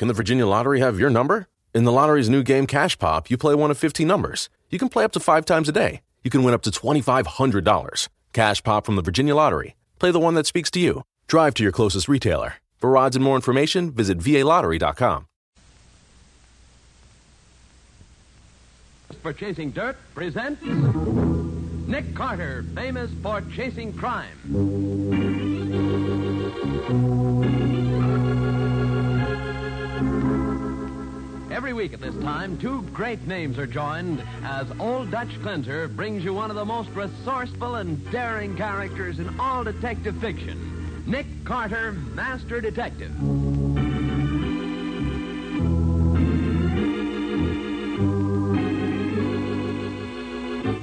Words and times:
Can 0.00 0.08
the 0.08 0.14
Virginia 0.14 0.46
Lottery 0.46 0.80
have 0.80 0.98
your 0.98 1.10
number? 1.10 1.46
In 1.74 1.84
the 1.84 1.92
lottery's 1.92 2.30
new 2.30 2.42
game 2.42 2.66
Cash 2.66 2.98
Pop, 2.98 3.30
you 3.30 3.36
play 3.36 3.54
one 3.54 3.70
of 3.70 3.76
15 3.76 4.08
numbers. 4.08 4.48
You 4.70 4.78
can 4.78 4.88
play 4.88 5.04
up 5.04 5.12
to 5.12 5.20
five 5.20 5.44
times 5.44 5.68
a 5.68 5.72
day. 5.72 6.00
You 6.24 6.30
can 6.30 6.42
win 6.42 6.54
up 6.54 6.62
to 6.62 6.70
$2,500. 6.70 8.08
Cash 8.32 8.62
Pop 8.62 8.86
from 8.86 8.96
the 8.96 9.02
Virginia 9.02 9.34
Lottery. 9.34 9.76
Play 9.98 10.10
the 10.10 10.18
one 10.18 10.32
that 10.36 10.46
speaks 10.46 10.70
to 10.70 10.80
you. 10.80 11.02
Drive 11.26 11.52
to 11.56 11.62
your 11.62 11.70
closest 11.70 12.08
retailer. 12.08 12.54
For 12.78 12.96
odds 12.96 13.14
and 13.14 13.22
more 13.22 13.36
information, 13.36 13.92
visit 13.92 14.16
VALottery.com. 14.16 15.26
for 19.20 19.34
Chasing 19.34 19.70
Dirt 19.70 19.98
presents 20.14 20.64
Nick 20.64 22.14
Carter, 22.14 22.64
famous 22.74 23.10
for 23.22 23.42
chasing 23.54 23.92
crime. 23.92 24.38
Every 31.50 31.72
week 31.72 31.92
at 31.92 32.00
this 32.00 32.14
time, 32.22 32.56
two 32.58 32.82
great 32.92 33.26
names 33.26 33.58
are 33.58 33.66
joined 33.66 34.22
as 34.44 34.68
Old 34.78 35.10
Dutch 35.10 35.30
Cleanser 35.42 35.88
brings 35.88 36.22
you 36.22 36.32
one 36.32 36.48
of 36.48 36.54
the 36.54 36.64
most 36.64 36.90
resourceful 36.90 37.74
and 37.74 38.08
daring 38.12 38.56
characters 38.56 39.18
in 39.18 39.38
all 39.40 39.64
detective 39.64 40.16
fiction 40.18 41.02
Nick 41.06 41.26
Carter, 41.44 41.92
Master 41.92 42.60
Detective. 42.60 43.10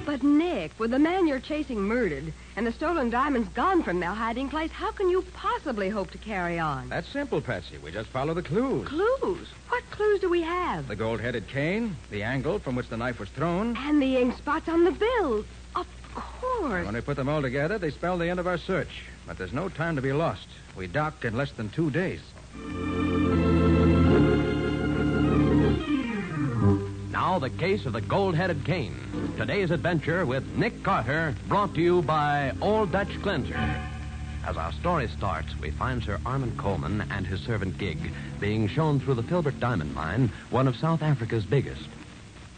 But, 0.06 0.22
Nick, 0.24 0.72
with 0.78 0.92
the 0.92 1.00
man 1.00 1.28
you're 1.28 1.40
chasing 1.40 1.80
murdered 1.80 2.34
and 2.58 2.68
the 2.68 2.74
stolen 2.74 3.10
diamonds 3.10 3.48
gone 3.50 3.84
from 3.84 4.02
their 4.02 4.10
hiding 4.10 4.50
place, 4.50 4.72
how 4.72 4.92
can 4.92 5.10
you 5.10 5.22
possibly 5.34 5.88
hope 5.88 6.12
to 6.12 6.18
carry 6.18 6.60
on? 6.60 6.90
That's 6.90 7.08
simple, 7.08 7.40
Patsy. 7.40 7.78
We 7.78 7.92
just 7.92 8.10
follow 8.10 8.34
the 8.34 8.44
clues. 8.44 8.88
Clues? 8.88 9.48
What 9.98 10.06
clues 10.06 10.20
do 10.20 10.30
we 10.30 10.44
have? 10.44 10.88
The 10.88 10.96
gold-headed 10.96 11.48
cane, 11.48 11.98
the 12.12 12.22
angle 12.22 12.60
from 12.60 12.76
which 12.76 12.88
the 12.88 12.98
knife 12.98 13.20
was 13.20 13.30
thrown. 13.30 13.76
And 13.78 14.00
the 14.00 14.18
ink 14.18 14.38
spots 14.38 14.70
on 14.70 14.84
the 14.84 14.92
bill. 14.92 15.44
Of 15.76 15.88
course. 16.14 16.86
When 16.86 16.94
we 16.94 17.02
put 17.02 17.16
them 17.16 17.28
all 17.28 17.42
together, 17.42 17.80
they 17.80 17.90
spell 17.90 18.16
the 18.16 18.30
end 18.30 18.40
of 18.40 18.46
our 18.46 18.60
search. 18.60 19.06
But 19.26 19.40
there's 19.40 19.54
no 19.54 19.70
time 19.70 19.96
to 19.96 20.02
be 20.04 20.14
lost. 20.14 20.48
We 20.76 20.86
dock 20.86 21.26
in 21.26 21.36
less 21.36 21.52
than 21.52 21.70
two 21.70 21.90
days. 21.90 22.20
Now, 27.12 27.40
the 27.40 27.50
case 27.50 27.88
of 27.88 27.94
the 27.94 28.02
gold 28.02 28.36
headed 28.36 28.66
cane. 28.66 29.34
Today's 29.36 29.72
adventure 29.72 30.28
with 30.28 30.46
Nick 30.56 30.84
Carter, 30.84 31.34
brought 31.48 31.74
to 31.74 31.82
you 31.82 32.04
by 32.04 32.54
Old 32.62 32.92
Dutch 32.92 33.20
Cleanser. 33.24 33.58
As 34.48 34.56
our 34.56 34.72
story 34.72 35.10
starts, 35.10 35.60
we 35.60 35.72
find 35.72 36.02
Sir 36.02 36.22
Armand 36.26 36.58
Coleman 36.58 37.04
and 37.12 37.28
his 37.28 37.42
servant 37.42 37.78
Gig 37.78 37.98
being 38.40 38.70
shown 38.70 38.98
through 38.98 39.16
the 39.16 39.24
Filbert 39.24 39.60
Diamond 39.60 39.94
Mine, 39.94 40.32
one 40.52 40.70
of 40.70 40.78
South 40.78 41.04
Africa's 41.04 41.44
biggest. 41.44 41.84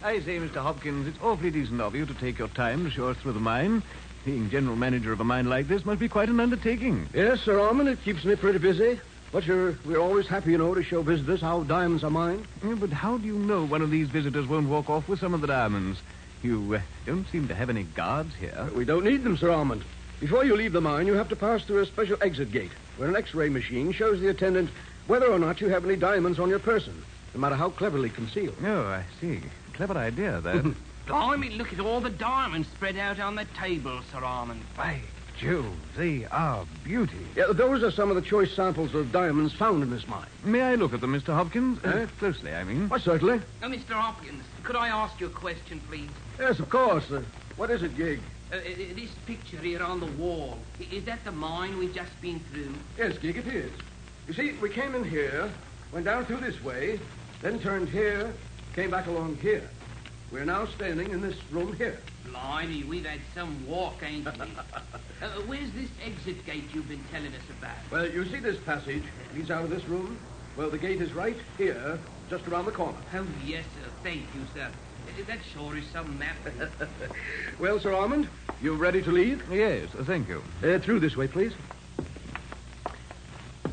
I 0.03 0.19
say, 0.19 0.37
Mr. 0.37 0.57
Hopkins, 0.57 1.07
it's 1.07 1.17
awfully 1.23 1.49
decent 1.49 1.81
of 1.81 1.95
you 1.95 2.05
to 2.05 2.13
take 2.13 2.37
your 2.37 2.47
time 2.49 2.85
to 2.85 2.91
show 2.91 3.07
us 3.07 3.17
through 3.17 3.31
the 3.31 3.39
mine. 3.39 3.81
Being 4.23 4.51
general 4.51 4.75
manager 4.75 5.11
of 5.11 5.19
a 5.19 5.23
mine 5.23 5.49
like 5.49 5.67
this 5.67 5.83
must 5.83 5.99
be 5.99 6.07
quite 6.07 6.29
an 6.29 6.39
undertaking. 6.39 7.09
Yes, 7.11 7.41
Sir 7.41 7.59
Armand, 7.59 7.89
it 7.89 8.03
keeps 8.03 8.23
me 8.23 8.35
pretty 8.35 8.59
busy. 8.59 9.01
But 9.31 9.47
you're, 9.47 9.75
we're 9.83 9.99
always 9.99 10.27
happy, 10.27 10.51
you 10.51 10.59
know, 10.59 10.75
to 10.75 10.83
show 10.83 11.01
visitors 11.01 11.41
how 11.41 11.63
diamonds 11.63 12.03
are 12.03 12.11
mined. 12.11 12.45
Yeah, 12.63 12.75
but 12.75 12.91
how 12.91 13.17
do 13.17 13.25
you 13.25 13.39
know 13.39 13.65
one 13.65 13.81
of 13.81 13.89
these 13.89 14.09
visitors 14.09 14.45
won't 14.45 14.69
walk 14.69 14.91
off 14.91 15.07
with 15.07 15.19
some 15.19 15.33
of 15.33 15.41
the 15.41 15.47
diamonds? 15.47 15.99
You 16.43 16.75
uh, 16.75 16.81
don't 17.07 17.27
seem 17.29 17.47
to 17.47 17.55
have 17.55 17.71
any 17.71 17.83
guards 17.83 18.35
here. 18.35 18.69
We 18.75 18.85
don't 18.85 19.05
need 19.05 19.23
them, 19.23 19.37
Sir 19.37 19.49
Armand. 19.49 19.83
Before 20.19 20.43
you 20.43 20.57
leave 20.57 20.73
the 20.73 20.81
mine, 20.81 21.07
you 21.07 21.13
have 21.13 21.29
to 21.29 21.35
pass 21.35 21.63
through 21.63 21.79
a 21.79 21.85
special 21.85 22.17
exit 22.21 22.51
gate, 22.51 22.71
where 22.97 23.07
an 23.07 23.15
X-ray 23.15 23.47
machine 23.47 23.93
shows 23.93 24.19
the 24.19 24.27
attendant 24.27 24.69
whether 25.07 25.31
or 25.31 25.39
not 25.39 25.61
you 25.61 25.69
have 25.69 25.85
any 25.85 25.95
diamonds 25.95 26.39
on 26.39 26.49
your 26.49 26.59
person, 26.59 26.93
no 27.33 27.39
matter 27.39 27.55
how 27.55 27.69
cleverly 27.69 28.09
concealed. 28.09 28.55
Oh, 28.65 28.83
I 28.83 29.05
see. 29.21 29.39
Clever 29.73 29.97
idea, 29.97 30.41
that. 30.41 30.75
Blimey, 31.07 31.51
look 31.51 31.71
at 31.71 31.79
all 31.79 32.01
the 32.01 32.09
diamonds 32.09 32.67
spread 32.67 32.97
out 32.97 33.19
on 33.19 33.35
the 33.35 33.45
table, 33.57 34.01
Sir 34.11 34.19
Armand. 34.19 34.61
By 34.75 34.99
Jove, 35.39 35.73
they 35.95 36.25
are 36.25 36.65
beauty. 36.83 37.25
Yeah, 37.37 37.45
those 37.53 37.81
are 37.81 37.89
some 37.89 38.09
of 38.09 38.15
the 38.15 38.21
choice 38.21 38.53
samples 38.53 38.93
of 38.93 39.13
diamonds 39.13 39.53
found 39.53 39.83
in 39.83 39.89
this 39.89 40.05
mine. 40.05 40.27
May 40.43 40.61
I 40.61 40.75
look 40.75 40.93
at 40.93 40.99
them, 40.99 41.17
Mr. 41.17 41.33
Hopkins? 41.33 41.83
Uh, 41.83 42.07
closely, 42.19 42.53
I 42.53 42.65
mean. 42.65 42.89
Why, 42.89 42.99
certainly. 42.99 43.39
Now, 43.61 43.69
Mr. 43.69 43.91
Hopkins, 43.91 44.43
could 44.63 44.75
I 44.75 44.89
ask 44.89 45.17
you 45.21 45.27
a 45.27 45.29
question, 45.29 45.79
please? 45.87 46.09
Yes, 46.37 46.59
of 46.59 46.69
course. 46.69 47.09
Uh, 47.09 47.21
what 47.55 47.69
is 47.69 47.83
it, 47.83 47.95
Gig? 47.95 48.19
Uh, 48.51 48.55
uh, 48.55 48.59
this 48.95 49.11
picture 49.27 49.57
here 49.57 49.83
on 49.83 49.99
the 49.99 50.07
wall, 50.13 50.57
is 50.91 51.03
that 51.03 51.23
the 51.23 51.31
mine 51.31 51.77
we've 51.77 51.93
just 51.93 52.19
been 52.19 52.39
through? 52.51 52.73
Yes, 52.97 53.15
Gig, 53.19 53.37
it 53.37 53.45
is. 53.45 53.71
You 54.27 54.33
see, 54.33 54.53
we 54.53 54.69
came 54.69 54.95
in 54.95 55.03
here, 55.03 55.51
went 55.91 56.05
down 56.05 56.25
through 56.25 56.37
this 56.37 56.61
way, 56.63 56.99
then 57.43 57.59
turned 57.59 57.89
here, 57.89 58.33
came 58.73 58.89
back 58.89 59.05
along 59.05 59.35
here. 59.37 59.69
We're 60.31 60.45
now 60.45 60.65
standing 60.65 61.11
in 61.11 61.21
this 61.21 61.35
room 61.51 61.75
here. 61.75 61.99
Blimey, 62.25 62.83
we've 62.85 63.05
had 63.05 63.19
some 63.35 63.67
walk, 63.67 64.01
ain't 64.01 64.25
we? 64.25 64.31
uh, 65.21 65.27
where's 65.45 65.71
this 65.73 65.89
exit 66.03 66.43
gate 66.47 66.63
you've 66.73 66.89
been 66.89 67.03
telling 67.11 67.33
us 67.33 67.49
about? 67.59 67.77
Well, 67.91 68.09
you 68.09 68.25
see 68.25 68.37
this 68.37 68.59
passage 68.61 69.03
leads 69.35 69.51
out 69.51 69.63
of 69.63 69.69
this 69.69 69.85
room? 69.85 70.17
Well, 70.57 70.71
the 70.71 70.79
gate 70.79 71.03
is 71.03 71.13
right 71.13 71.37
here, 71.55 71.99
just 72.31 72.47
around 72.47 72.65
the 72.65 72.71
corner. 72.71 72.97
Oh, 73.13 73.27
yes, 73.45 73.63
sir. 73.75 73.91
Thank 74.01 74.23
you, 74.33 74.41
sir. 74.55 74.69
Uh, 75.17 75.23
that 75.27 75.39
sure 75.53 75.77
is 75.77 75.85
some 75.87 76.17
map. 76.19 76.35
Well, 77.59 77.79
Sir 77.79 77.93
Armand, 77.93 78.27
you 78.61 78.73
ready 78.73 79.01
to 79.01 79.11
leave? 79.11 79.43
Yes, 79.51 79.89
thank 80.03 80.29
you. 80.29 80.41
Uh, 80.63 80.79
through 80.79 81.01
this 81.01 81.17
way, 81.17 81.27
please. 81.27 81.51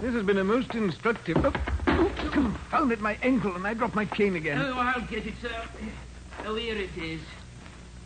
This 0.00 0.12
has 0.12 0.24
been 0.24 0.38
a 0.38 0.44
most 0.44 0.74
instructive. 0.74 1.36
Oh, 1.44 1.52
oh, 1.86 2.12
confound 2.32 2.90
it, 2.90 3.00
my 3.00 3.16
ankle, 3.22 3.54
and 3.54 3.64
I 3.66 3.74
dropped 3.74 3.94
my 3.94 4.04
cane 4.04 4.34
again. 4.34 4.60
oh, 4.60 4.74
I'll 4.76 5.00
get 5.02 5.24
it, 5.24 5.34
sir. 5.40 5.50
Oh, 6.44 6.56
here 6.56 6.76
it 6.76 6.90
is. 7.00 7.20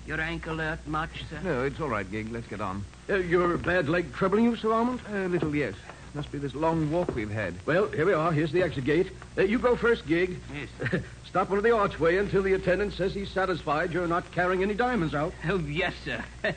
Your 0.07 0.21
ankle 0.21 0.59
hurt 0.59 0.87
much, 0.87 1.25
sir? 1.31 1.41
No, 1.43 1.65
it's 1.65 1.81
all 1.81 1.89
right, 1.89 2.09
Gig. 2.11 2.31
Let's 2.31 2.47
get 2.47 2.61
on. 2.61 2.85
Uh, 3.09 3.17
your 3.17 3.57
bad 3.57 3.89
leg 3.89 4.13
troubling 4.13 4.45
you, 4.45 4.57
Sir 4.57 4.73
Armand? 4.73 5.01
A 5.13 5.29
little, 5.29 5.55
yes. 5.57 5.75
Must 6.15 6.33
be 6.33 6.39
this 6.39 6.55
long 6.55 6.91
walk 6.91 7.15
we've 7.15 7.31
had. 7.31 7.55
Well, 7.67 7.87
here 7.89 8.05
we 8.05 8.13
are. 8.13 8.33
Here's 8.33 8.51
the 8.51 8.63
exit 8.63 8.85
gate. 8.85 9.11
Uh, 9.39 9.43
you 9.43 9.61
go 9.61 9.77
first, 9.77 10.07
Gig. 10.07 10.39
Yes. 10.53 11.03
Stop 11.29 11.51
under 11.51 11.63
the 11.63 11.71
archway 11.71 12.17
until 12.17 12.43
the 12.43 12.55
attendant 12.55 12.95
says 12.95 13.15
he's 13.15 13.31
satisfied 13.31 13.93
you're 13.93 14.09
not 14.09 14.29
carrying 14.33 14.63
any 14.63 14.75
diamonds 14.75 15.15
out. 15.15 15.33
Oh, 15.49 15.59
yes, 15.59 15.95
sir. 16.05 16.25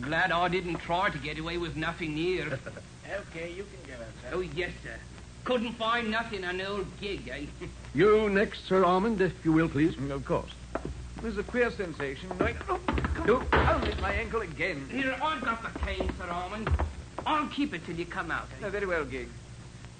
Glad 0.00 0.30
I 0.30 0.48
didn't 0.48 0.76
try 0.76 1.10
to 1.10 1.18
get 1.18 1.38
away 1.38 1.58
with 1.58 1.74
nothing 1.76 2.14
near. 2.14 2.58
Okay, 3.30 3.52
you 3.56 3.64
can 3.64 3.88
go 3.88 3.94
out, 3.94 4.08
sir. 4.22 4.28
oh, 4.34 4.40
yes, 4.40 4.70
sir. 4.84 4.94
Couldn't 5.44 5.72
find 5.72 6.10
nothing 6.10 6.44
on 6.44 6.58
the 6.58 6.66
old 6.68 6.86
gig, 7.00 7.28
eh? 7.28 7.46
You 7.94 8.30
next, 8.30 8.66
Sir 8.66 8.84
Armand, 8.84 9.20
if 9.20 9.44
you 9.44 9.52
will, 9.52 9.68
please. 9.68 9.96
Of 10.10 10.24
course. 10.24 10.50
There's 11.20 11.38
a 11.38 11.42
queer 11.42 11.70
sensation. 11.72 12.30
Like, 12.38 12.56
oh, 12.68 12.78
confound 13.24 13.84
hit 13.84 14.00
my 14.00 14.12
ankle 14.12 14.42
again. 14.42 14.88
Here, 14.88 15.16
I've 15.20 15.44
got 15.44 15.62
the 15.62 15.78
cane, 15.80 16.10
Sir 16.18 16.28
Armand. 16.28 16.70
I'll 17.26 17.48
keep 17.48 17.74
it 17.74 17.84
till 17.86 17.96
you 17.96 18.04
come 18.06 18.30
out. 18.30 18.46
No, 18.60 18.66
Eh? 18.68 18.70
very 18.70 18.86
well, 18.86 19.04
Gig. 19.04 19.28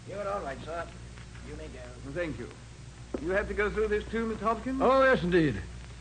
You're 0.08 0.28
all 0.28 0.40
right, 0.40 0.58
sir. 0.64 0.84
You 1.48 1.56
may 1.56 1.66
go. 1.68 2.12
Thank 2.14 2.38
you. 2.38 2.48
You 3.22 3.30
have 3.30 3.48
to 3.48 3.54
go 3.54 3.70
through 3.70 3.88
this 3.88 4.04
too, 4.10 4.26
Mr. 4.34 4.40
Hopkins? 4.42 4.80
Oh, 4.82 5.04
yes, 5.04 5.22
indeed. 5.22 5.54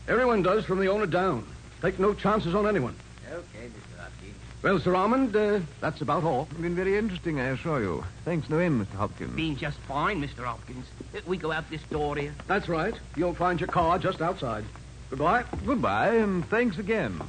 Everyone 0.08 0.42
does 0.42 0.64
from 0.64 0.80
the 0.80 0.88
owner 0.88 1.06
down. 1.06 1.46
Take 1.80 1.98
no 1.98 2.14
chances 2.14 2.54
on 2.54 2.66
anyone. 2.66 2.96
Okay, 3.30 3.66
Mr. 3.66 4.00
Hopkins. 4.00 4.34
Well, 4.62 4.78
Sir 4.78 4.94
Armand, 4.94 5.34
uh, 5.36 5.60
that's 5.80 6.00
about 6.00 6.24
all. 6.24 6.48
Been 6.60 6.74
very 6.74 6.96
interesting, 6.96 7.38
I 7.40 7.48
assure 7.48 7.80
you. 7.80 8.04
Thanks 8.24 8.48
no 8.48 8.58
end, 8.58 8.80
Mr. 8.84 8.94
Hopkins. 8.96 9.34
Been 9.34 9.56
just 9.56 9.78
fine, 9.80 10.20
Mr. 10.22 10.44
Hopkins. 10.44 10.86
We 11.26 11.36
go 11.36 11.52
out 11.52 11.68
this 11.70 11.82
door 11.84 12.16
here. 12.16 12.34
That's 12.46 12.68
right. 12.68 12.94
You'll 13.16 13.34
find 13.34 13.60
your 13.60 13.68
car 13.68 13.98
just 13.98 14.20
outside. 14.22 14.64
Goodbye. 15.10 15.44
Goodbye, 15.66 16.14
and 16.16 16.44
thanks 16.48 16.78
again. 16.78 17.20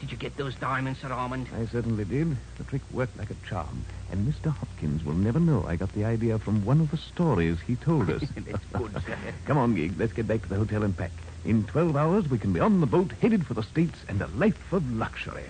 Did 0.00 0.07
you 0.07 0.07
get 0.18 0.36
those 0.36 0.54
diamonds, 0.56 1.00
Sir 1.00 1.12
Armand? 1.12 1.48
I 1.54 1.66
certainly 1.66 2.04
did. 2.04 2.36
The 2.56 2.64
trick 2.64 2.82
worked 2.92 3.16
like 3.18 3.30
a 3.30 3.46
charm. 3.46 3.84
And 4.10 4.32
Mr. 4.32 4.50
Hopkins 4.50 5.04
will 5.04 5.14
never 5.14 5.38
know 5.38 5.64
I 5.66 5.76
got 5.76 5.92
the 5.92 6.04
idea 6.04 6.38
from 6.38 6.64
one 6.64 6.80
of 6.80 6.90
the 6.90 6.96
stories 6.96 7.58
he 7.60 7.76
told 7.76 8.10
us. 8.10 8.22
That's 8.36 8.64
good, 8.72 8.92
sir. 9.04 9.16
Come 9.46 9.58
on, 9.58 9.74
Gig. 9.74 9.94
Let's 9.98 10.12
get 10.12 10.26
back 10.26 10.42
to 10.42 10.48
the 10.48 10.56
hotel 10.56 10.82
and 10.82 10.96
pack. 10.96 11.12
In 11.44 11.64
12 11.64 11.96
hours, 11.96 12.28
we 12.28 12.38
can 12.38 12.52
be 12.52 12.60
on 12.60 12.80
the 12.80 12.86
boat 12.86 13.12
headed 13.20 13.46
for 13.46 13.54
the 13.54 13.62
States 13.62 13.98
and 14.08 14.20
a 14.20 14.26
life 14.28 14.72
of 14.72 14.90
luxury. 14.92 15.44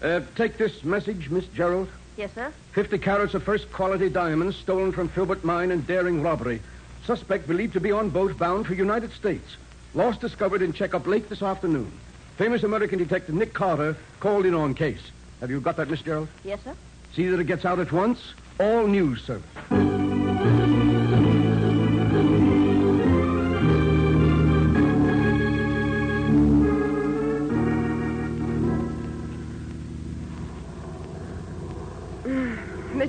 Uh, 0.00 0.20
take 0.36 0.58
this 0.58 0.84
message, 0.84 1.30
Miss 1.30 1.46
Gerald. 1.46 1.88
Yes, 2.18 2.34
sir? 2.34 2.52
50 2.72 2.98
carats 2.98 3.34
of 3.34 3.44
first 3.44 3.70
quality 3.70 4.10
diamonds 4.10 4.56
stolen 4.56 4.90
from 4.90 5.08
Filbert 5.08 5.44
Mine 5.44 5.70
in 5.70 5.82
daring 5.82 6.20
robbery. 6.20 6.60
Suspect 7.04 7.46
believed 7.46 7.74
to 7.74 7.80
be 7.80 7.92
on 7.92 8.10
boat 8.10 8.36
bound 8.36 8.66
for 8.66 8.74
United 8.74 9.12
States. 9.12 9.56
Lost 9.94 10.20
discovered 10.20 10.60
in 10.60 10.72
checkup 10.72 11.06
late 11.06 11.28
this 11.28 11.42
afternoon. 11.42 11.92
Famous 12.36 12.64
American 12.64 12.98
detective 12.98 13.36
Nick 13.36 13.54
Carter 13.54 13.96
called 14.18 14.46
in 14.46 14.54
on 14.54 14.74
case. 14.74 15.12
Have 15.40 15.50
you 15.50 15.60
got 15.60 15.76
that, 15.76 15.90
Miss 15.90 16.02
Gerald? 16.02 16.26
Yes, 16.42 16.58
sir? 16.64 16.74
See 17.14 17.28
that 17.28 17.38
it 17.38 17.46
gets 17.46 17.64
out 17.64 17.78
at 17.78 17.92
once. 17.92 18.34
All 18.58 18.88
news 18.88 19.22
service. 19.22 20.77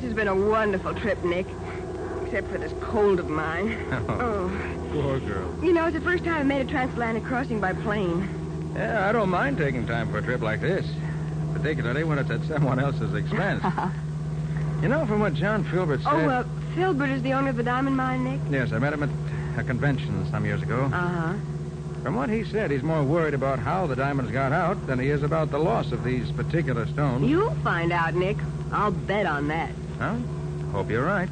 A 0.03 0.35
wonderful 0.35 0.93
trip, 0.93 1.23
Nick. 1.23 1.47
Except 2.23 2.47
for 2.51 2.57
this 2.57 2.73
cold 2.81 3.19
of 3.19 3.29
mine. 3.29 3.77
Oh. 4.09 4.51
Poor 4.91 5.19
girl. 5.19 5.63
You 5.63 5.71
know, 5.71 5.85
it's 5.85 5.95
the 5.95 6.01
first 6.01 6.23
time 6.23 6.37
I've 6.37 6.47
made 6.47 6.65
a 6.65 6.69
transatlantic 6.69 7.23
crossing 7.23 7.59
by 7.59 7.73
plane. 7.73 8.27
Yeah, 8.75 9.07
I 9.07 9.11
don't 9.11 9.29
mind 9.29 9.57
taking 9.57 9.85
time 9.85 10.09
for 10.09 10.17
a 10.17 10.21
trip 10.23 10.41
like 10.41 10.61
this, 10.61 10.83
particularly 11.53 12.03
when 12.03 12.17
it's 12.17 12.31
at 12.31 12.43
someone 12.45 12.79
else's 12.79 13.13
expense. 13.13 13.63
you 14.81 14.87
know, 14.87 15.05
from 15.05 15.19
what 15.19 15.35
John 15.35 15.63
Filbert 15.63 16.01
said. 16.01 16.11
Oh, 16.11 16.27
uh, 16.27 16.43
Filbert 16.73 17.09
is 17.09 17.21
the 17.21 17.33
owner 17.33 17.49
of 17.49 17.55
the 17.55 17.63
diamond 17.63 17.97
mine, 17.97 18.23
Nick? 18.23 18.39
Yes, 18.49 18.71
I 18.71 18.79
met 18.79 18.93
him 18.93 19.03
at 19.03 19.09
a 19.59 19.63
convention 19.63 20.25
some 20.31 20.43
years 20.43 20.63
ago. 20.63 20.85
Uh-huh. 20.85 21.33
From 22.01 22.15
what 22.15 22.29
he 22.29 22.43
said, 22.43 22.71
he's 22.71 22.81
more 22.81 23.03
worried 23.03 23.35
about 23.35 23.59
how 23.59 23.85
the 23.85 23.95
diamonds 23.95 24.31
got 24.31 24.51
out 24.51 24.87
than 24.87 24.97
he 24.97 25.09
is 25.09 25.21
about 25.21 25.51
the 25.51 25.59
loss 25.59 25.91
of 25.91 26.03
these 26.03 26.31
particular 26.31 26.87
stones. 26.87 27.29
You'll 27.29 27.53
find 27.55 27.91
out, 27.91 28.15
Nick. 28.15 28.37
I'll 28.71 28.91
bet 28.91 29.27
on 29.27 29.49
that. 29.49 29.69
Huh? 29.99 30.15
Hope 30.71 30.89
you're 30.89 31.05
right. 31.05 31.29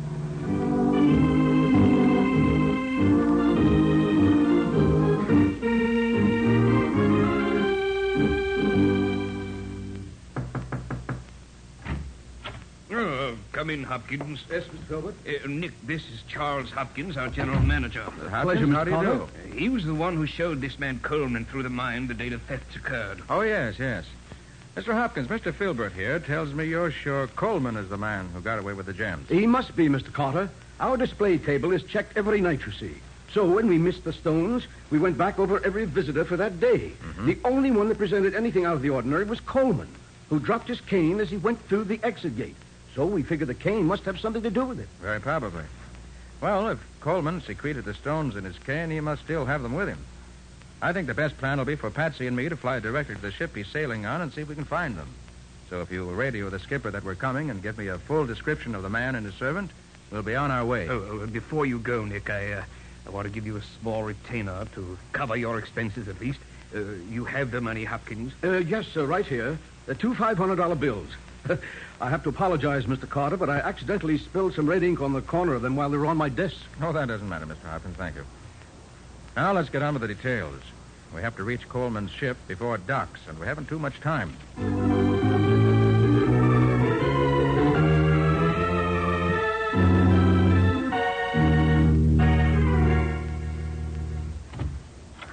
Oh, 12.89 13.35
come 13.51 13.69
in, 13.69 13.83
Hopkins. 13.83 14.43
Yes, 14.49 14.63
Mr. 14.65 14.87
Filbert. 14.87 15.15
Uh, 15.27 15.47
Nick, 15.47 15.71
this 15.85 16.01
is 16.09 16.21
Charles 16.29 16.71
Hopkins, 16.71 17.17
our 17.17 17.27
general 17.27 17.59
manager. 17.61 18.03
Hopkins, 18.03 18.43
Pleasure, 18.43 18.67
Mr. 18.67 18.73
how 18.73 18.83
do 18.85 18.89
you 18.91 18.95
Connor. 18.95 19.15
do? 19.15 19.23
Uh, 19.23 19.55
he 19.55 19.69
was 19.69 19.85
the 19.85 19.93
one 19.93 20.15
who 20.15 20.25
showed 20.25 20.61
this 20.61 20.79
man 20.79 20.99
Coleman 20.99 21.45
through 21.45 21.63
the 21.63 21.69
mine 21.69 22.07
the 22.07 22.13
day 22.13 22.29
the 22.29 22.37
thefts 22.39 22.75
occurred. 22.75 23.21
Oh, 23.29 23.41
yes, 23.41 23.75
yes. 23.77 24.05
Mr. 24.77 24.93
Hopkins, 24.93 25.27
Mr. 25.27 25.51
Filbert 25.51 25.91
here 25.93 26.19
tells 26.19 26.53
me 26.53 26.65
you're 26.65 26.91
sure 26.91 27.25
Coleman 27.25 27.77
is 27.77 27.89
the 27.89 27.97
man 27.97 28.29
who 28.31 28.39
got 28.39 28.59
away 28.59 28.73
with 28.73 28.85
the 28.85 28.93
gems. 28.93 29.27
He 29.27 29.47
must 29.47 29.75
be, 29.75 29.89
Mr. 29.89 30.13
Carter. 30.13 30.51
Our 30.79 30.97
display 30.97 31.39
table 31.39 31.71
is 31.71 31.81
checked 31.81 32.15
every 32.15 32.41
night, 32.41 32.59
you 32.63 32.71
see. 32.71 32.93
So 33.33 33.43
when 33.43 33.65
we 33.65 33.79
missed 33.79 34.03
the 34.03 34.13
stones, 34.13 34.67
we 34.91 34.99
went 34.99 35.17
back 35.17 35.39
over 35.39 35.65
every 35.65 35.85
visitor 35.85 36.25
for 36.25 36.37
that 36.37 36.59
day. 36.59 36.89
Mm-hmm. 36.89 37.25
The 37.25 37.39
only 37.43 37.71
one 37.71 37.89
that 37.89 37.97
presented 37.97 38.35
anything 38.35 38.65
out 38.65 38.75
of 38.75 38.83
the 38.83 38.91
ordinary 38.91 39.23
was 39.23 39.39
Coleman, 39.39 39.89
who 40.29 40.39
dropped 40.39 40.67
his 40.67 40.79
cane 40.79 41.19
as 41.21 41.31
he 41.31 41.37
went 41.37 41.59
through 41.61 41.85
the 41.85 41.99
exit 42.03 42.37
gate. 42.37 42.55
So 42.93 43.07
we 43.07 43.23
figured 43.23 43.49
the 43.49 43.55
cane 43.55 43.85
must 43.85 44.03
have 44.03 44.19
something 44.19 44.43
to 44.43 44.51
do 44.51 44.63
with 44.63 44.79
it. 44.79 44.89
Very 45.01 45.19
probably. 45.19 45.63
Well, 46.39 46.69
if 46.69 46.79
Coleman 46.99 47.41
secreted 47.41 47.85
the 47.85 47.95
stones 47.95 48.35
in 48.35 48.43
his 48.43 48.59
cane, 48.59 48.91
he 48.91 48.99
must 48.99 49.23
still 49.23 49.45
have 49.47 49.63
them 49.63 49.73
with 49.73 49.87
him. 49.87 50.05
I 50.81 50.93
think 50.93 51.07
the 51.07 51.13
best 51.13 51.37
plan 51.37 51.57
will 51.57 51.65
be 51.65 51.75
for 51.75 51.89
Patsy 51.89 52.27
and 52.27 52.35
me 52.35 52.49
to 52.49 52.55
fly 52.55 52.79
directly 52.79 53.15
to 53.15 53.21
the 53.21 53.31
ship 53.31 53.55
he's 53.55 53.67
sailing 53.67 54.05
on 54.05 54.21
and 54.21 54.31
see 54.31 54.41
if 54.41 54.47
we 54.47 54.55
can 54.55 54.65
find 54.65 54.95
them. 54.95 55.07
So 55.69 55.81
if 55.81 55.91
you'll 55.91 56.11
radio 56.11 56.49
the 56.49 56.59
skipper 56.59 56.91
that 56.91 57.03
we're 57.03 57.15
coming 57.15 57.49
and 57.49 57.61
give 57.61 57.77
me 57.77 57.87
a 57.87 57.97
full 57.97 58.25
description 58.25 58.75
of 58.75 58.83
the 58.83 58.89
man 58.89 59.15
and 59.15 59.25
his 59.25 59.35
servant, 59.35 59.71
we'll 60.11 60.21
be 60.21 60.35
on 60.35 60.51
our 60.51 60.63
way. 60.63 60.87
Oh, 60.87 61.21
uh, 61.23 61.25
before 61.25 61.65
you 61.65 61.79
go, 61.79 62.05
Nick, 62.05 62.29
I, 62.29 62.53
uh, 62.53 62.63
I 63.05 63.09
want 63.09 63.25
to 63.25 63.33
give 63.33 63.45
you 63.45 63.57
a 63.57 63.61
small 63.81 64.03
retainer 64.03 64.65
to 64.75 64.97
cover 65.13 65.35
your 65.35 65.57
expenses 65.57 66.07
at 66.07 66.19
least. 66.21 66.39
Uh, 66.73 66.79
you 67.09 67.25
have 67.25 67.51
the 67.51 67.59
money, 67.59 67.83
Hopkins. 67.83 68.33
Uh, 68.43 68.57
yes, 68.57 68.85
sir, 68.87 69.05
right 69.05 69.25
here. 69.25 69.57
The 69.87 69.95
two 69.95 70.13
$500 70.13 70.79
bills. 70.79 71.07
I 72.01 72.09
have 72.09 72.23
to 72.23 72.29
apologize, 72.29 72.85
Mr. 72.85 73.09
Carter, 73.09 73.37
but 73.37 73.49
I 73.49 73.57
accidentally 73.57 74.17
spilled 74.19 74.53
some 74.53 74.69
red 74.69 74.83
ink 74.83 75.01
on 75.01 75.13
the 75.13 75.21
corner 75.21 75.55
of 75.55 75.63
them 75.63 75.75
while 75.75 75.89
they 75.89 75.97
were 75.97 76.05
on 76.05 76.17
my 76.17 76.29
desk. 76.29 76.57
Oh, 76.81 76.93
that 76.93 77.07
doesn't 77.07 77.27
matter, 77.27 77.45
Mr. 77.45 77.63
Hopkins. 77.63 77.97
Thank 77.97 78.15
you. 78.15 78.25
Now 79.37 79.53
let's 79.53 79.69
get 79.69 79.83
on 79.83 79.93
with 79.93 80.01
the 80.01 80.07
details. 80.07 80.63
We 81.13 81.21
have 81.21 81.35
to 81.35 81.43
reach 81.43 81.69
Coleman's 81.69 82.09
ship 82.09 82.37
before 82.47 82.73
it 82.73 82.87
docks, 82.87 83.19
and 83.27 83.37
we 83.37 83.45
haven't 83.45 83.69
too 83.69 83.77
much 83.77 83.99
time. 83.99 84.35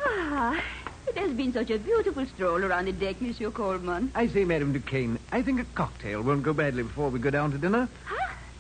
Ah, 0.05 0.63
it 1.09 1.17
has 1.17 1.33
been 1.33 1.55
such 1.55 1.71
a 1.71 1.79
beautiful 1.79 2.27
stroll 2.27 2.63
around 2.63 2.85
the 2.85 2.93
deck, 2.93 3.23
Monsieur 3.23 3.51
Coleman. 3.51 4.13
I 4.15 4.27
say, 4.27 4.45
Madame 4.45 4.75
Duquesne, 4.75 5.19
I 5.33 5.41
think 5.41 5.61
a 5.61 5.65
cocktail 5.75 6.21
won't 6.21 6.43
go 6.43 6.53
badly 6.53 6.83
before 6.83 7.09
we 7.09 7.19
go 7.21 7.31
down 7.31 7.53
to 7.53 7.59
dinner. 7.59 7.89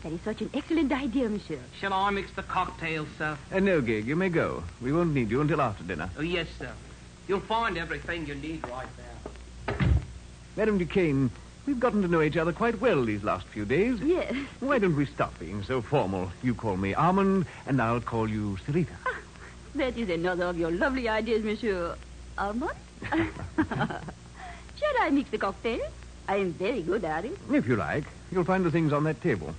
Ah, 0.04 0.08
that 0.08 0.14
is 0.14 0.20
such 0.22 0.42
an 0.42 0.50
excellent 0.52 0.92
idea, 0.92 1.28
Monsieur. 1.28 1.58
Shall 1.80 1.92
I 1.92 2.10
mix 2.10 2.30
the 2.32 2.42
cocktails, 2.42 3.08
sir? 3.16 3.38
Uh, 3.50 3.60
no, 3.60 3.80
Gig, 3.80 4.06
you 4.06 4.16
may 4.16 4.28
go. 4.28 4.62
We 4.82 4.92
won't 4.92 5.14
need 5.14 5.30
you 5.30 5.40
until 5.40 5.60
after 5.62 5.82
dinner. 5.82 6.10
Oh, 6.18 6.22
yes, 6.22 6.46
sir. 6.58 6.70
You'll 7.26 7.40
find 7.40 7.78
everything 7.78 8.26
you 8.26 8.34
need 8.34 8.66
right 8.68 8.86
there. 8.96 9.76
Madame 10.56 10.76
Duquesne, 10.78 11.30
we've 11.66 11.80
gotten 11.80 12.02
to 12.02 12.08
know 12.08 12.20
each 12.20 12.36
other 12.36 12.52
quite 12.52 12.80
well 12.80 13.02
these 13.02 13.24
last 13.24 13.46
few 13.46 13.64
days. 13.64 13.98
Yes. 14.00 14.34
Why 14.60 14.78
don't 14.78 14.94
we 14.94 15.06
stop 15.06 15.38
being 15.38 15.62
so 15.62 15.80
formal? 15.80 16.30
You 16.42 16.54
call 16.54 16.76
me 16.76 16.92
Armand, 16.94 17.46
and 17.66 17.80
I'll 17.80 18.00
call 18.00 18.28
you 18.28 18.58
Sarita. 18.66 18.96
That 19.74 19.96
is 19.96 20.10
another 20.10 20.44
of 20.44 20.58
your 20.58 20.70
lovely 20.70 21.08
ideas, 21.08 21.42
Monsieur 21.42 21.96
Armand. 22.36 22.76
Shall 23.10 24.94
I 25.00 25.10
mix 25.10 25.30
the 25.30 25.38
cocktails? 25.38 25.90
I 26.28 26.36
am 26.36 26.52
very 26.52 26.82
good 26.82 27.04
at 27.04 27.24
it. 27.24 27.36
If 27.50 27.66
you 27.66 27.76
like, 27.76 28.04
you'll 28.30 28.44
find 28.44 28.64
the 28.64 28.70
things 28.70 28.92
on 28.92 29.04
that 29.04 29.20
table. 29.22 29.54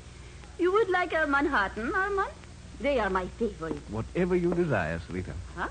You 0.59 0.71
would 0.71 0.89
like 0.89 1.13
a 1.13 1.27
Manhattan, 1.27 1.93
Armand? 1.93 2.29
They 2.79 2.99
are 2.99 3.09
my 3.09 3.25
favorite. 3.39 3.77
Whatever 3.89 4.35
you 4.35 4.53
desire, 4.53 4.99
Sarita. 4.99 5.33
Huh? 5.55 5.67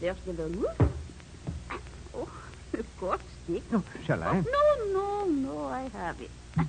There's 0.00 0.16
the 0.26 0.32
vermouth. 0.32 0.92
Oh, 2.14 2.28
of 2.74 2.98
course, 2.98 3.20
Dick. 3.48 3.62
Oh, 3.72 3.82
shall 4.06 4.22
I? 4.22 4.38
Oh, 4.38 4.44
no, 4.92 4.92
no, 4.92 5.24
no, 5.26 5.64
I 5.66 5.88
have 5.92 6.20
it. 6.20 6.30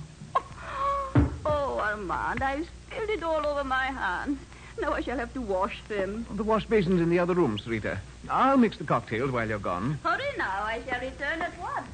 Oh, 1.42 1.78
Armand, 1.78 2.42
I've 2.42 2.68
spilled 2.86 3.08
it 3.08 3.22
all 3.22 3.44
over 3.46 3.64
my 3.64 3.86
hands. 3.86 4.38
Now 4.78 4.92
I 4.92 5.00
shall 5.00 5.16
have 5.16 5.32
to 5.34 5.40
wash 5.40 5.80
them. 5.88 6.26
The 6.30 6.44
wash 6.44 6.66
basin's 6.66 7.00
in 7.00 7.08
the 7.08 7.18
other 7.18 7.32
room, 7.34 7.58
Sarita. 7.58 7.98
I'll 8.28 8.58
mix 8.58 8.76
the 8.76 8.84
cocktails 8.84 9.30
while 9.30 9.48
you're 9.48 9.58
gone. 9.58 9.98
Hurry 10.04 10.22
now, 10.36 10.62
I 10.64 10.82
shall 10.86 11.00
return 11.00 11.40
at 11.40 11.58
once. 11.58 11.88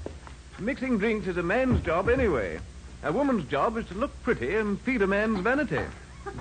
Mixing 0.59 0.99
drinks 0.99 1.29
is 1.29 1.37
a 1.37 1.43
man's 1.45 1.81
job 1.85 2.09
anyway. 2.09 2.59
A 3.07 3.13
woman's 3.13 3.45
job 3.49 3.77
is 3.77 3.87
to 3.87 3.95
look 3.95 4.11
pretty 4.25 4.57
and 4.57 4.81
feed 4.81 5.01
a 5.01 5.07
man's 5.07 5.39
vanity. 5.39 5.79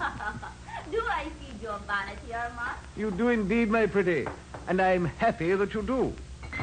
Do 0.92 1.00
I 1.08 1.26
feed 1.40 1.62
your 1.62 1.78
vanity, 1.86 2.34
Armand? 2.34 2.78
You 2.98 3.12
do 3.12 3.30
indeed, 3.30 3.70
my 3.70 3.86
pretty. 3.86 4.26
And 4.68 4.82
I'm 4.82 5.06
happy 5.06 5.54
that 5.54 5.76
you 5.76 5.84
do. 5.84 6.12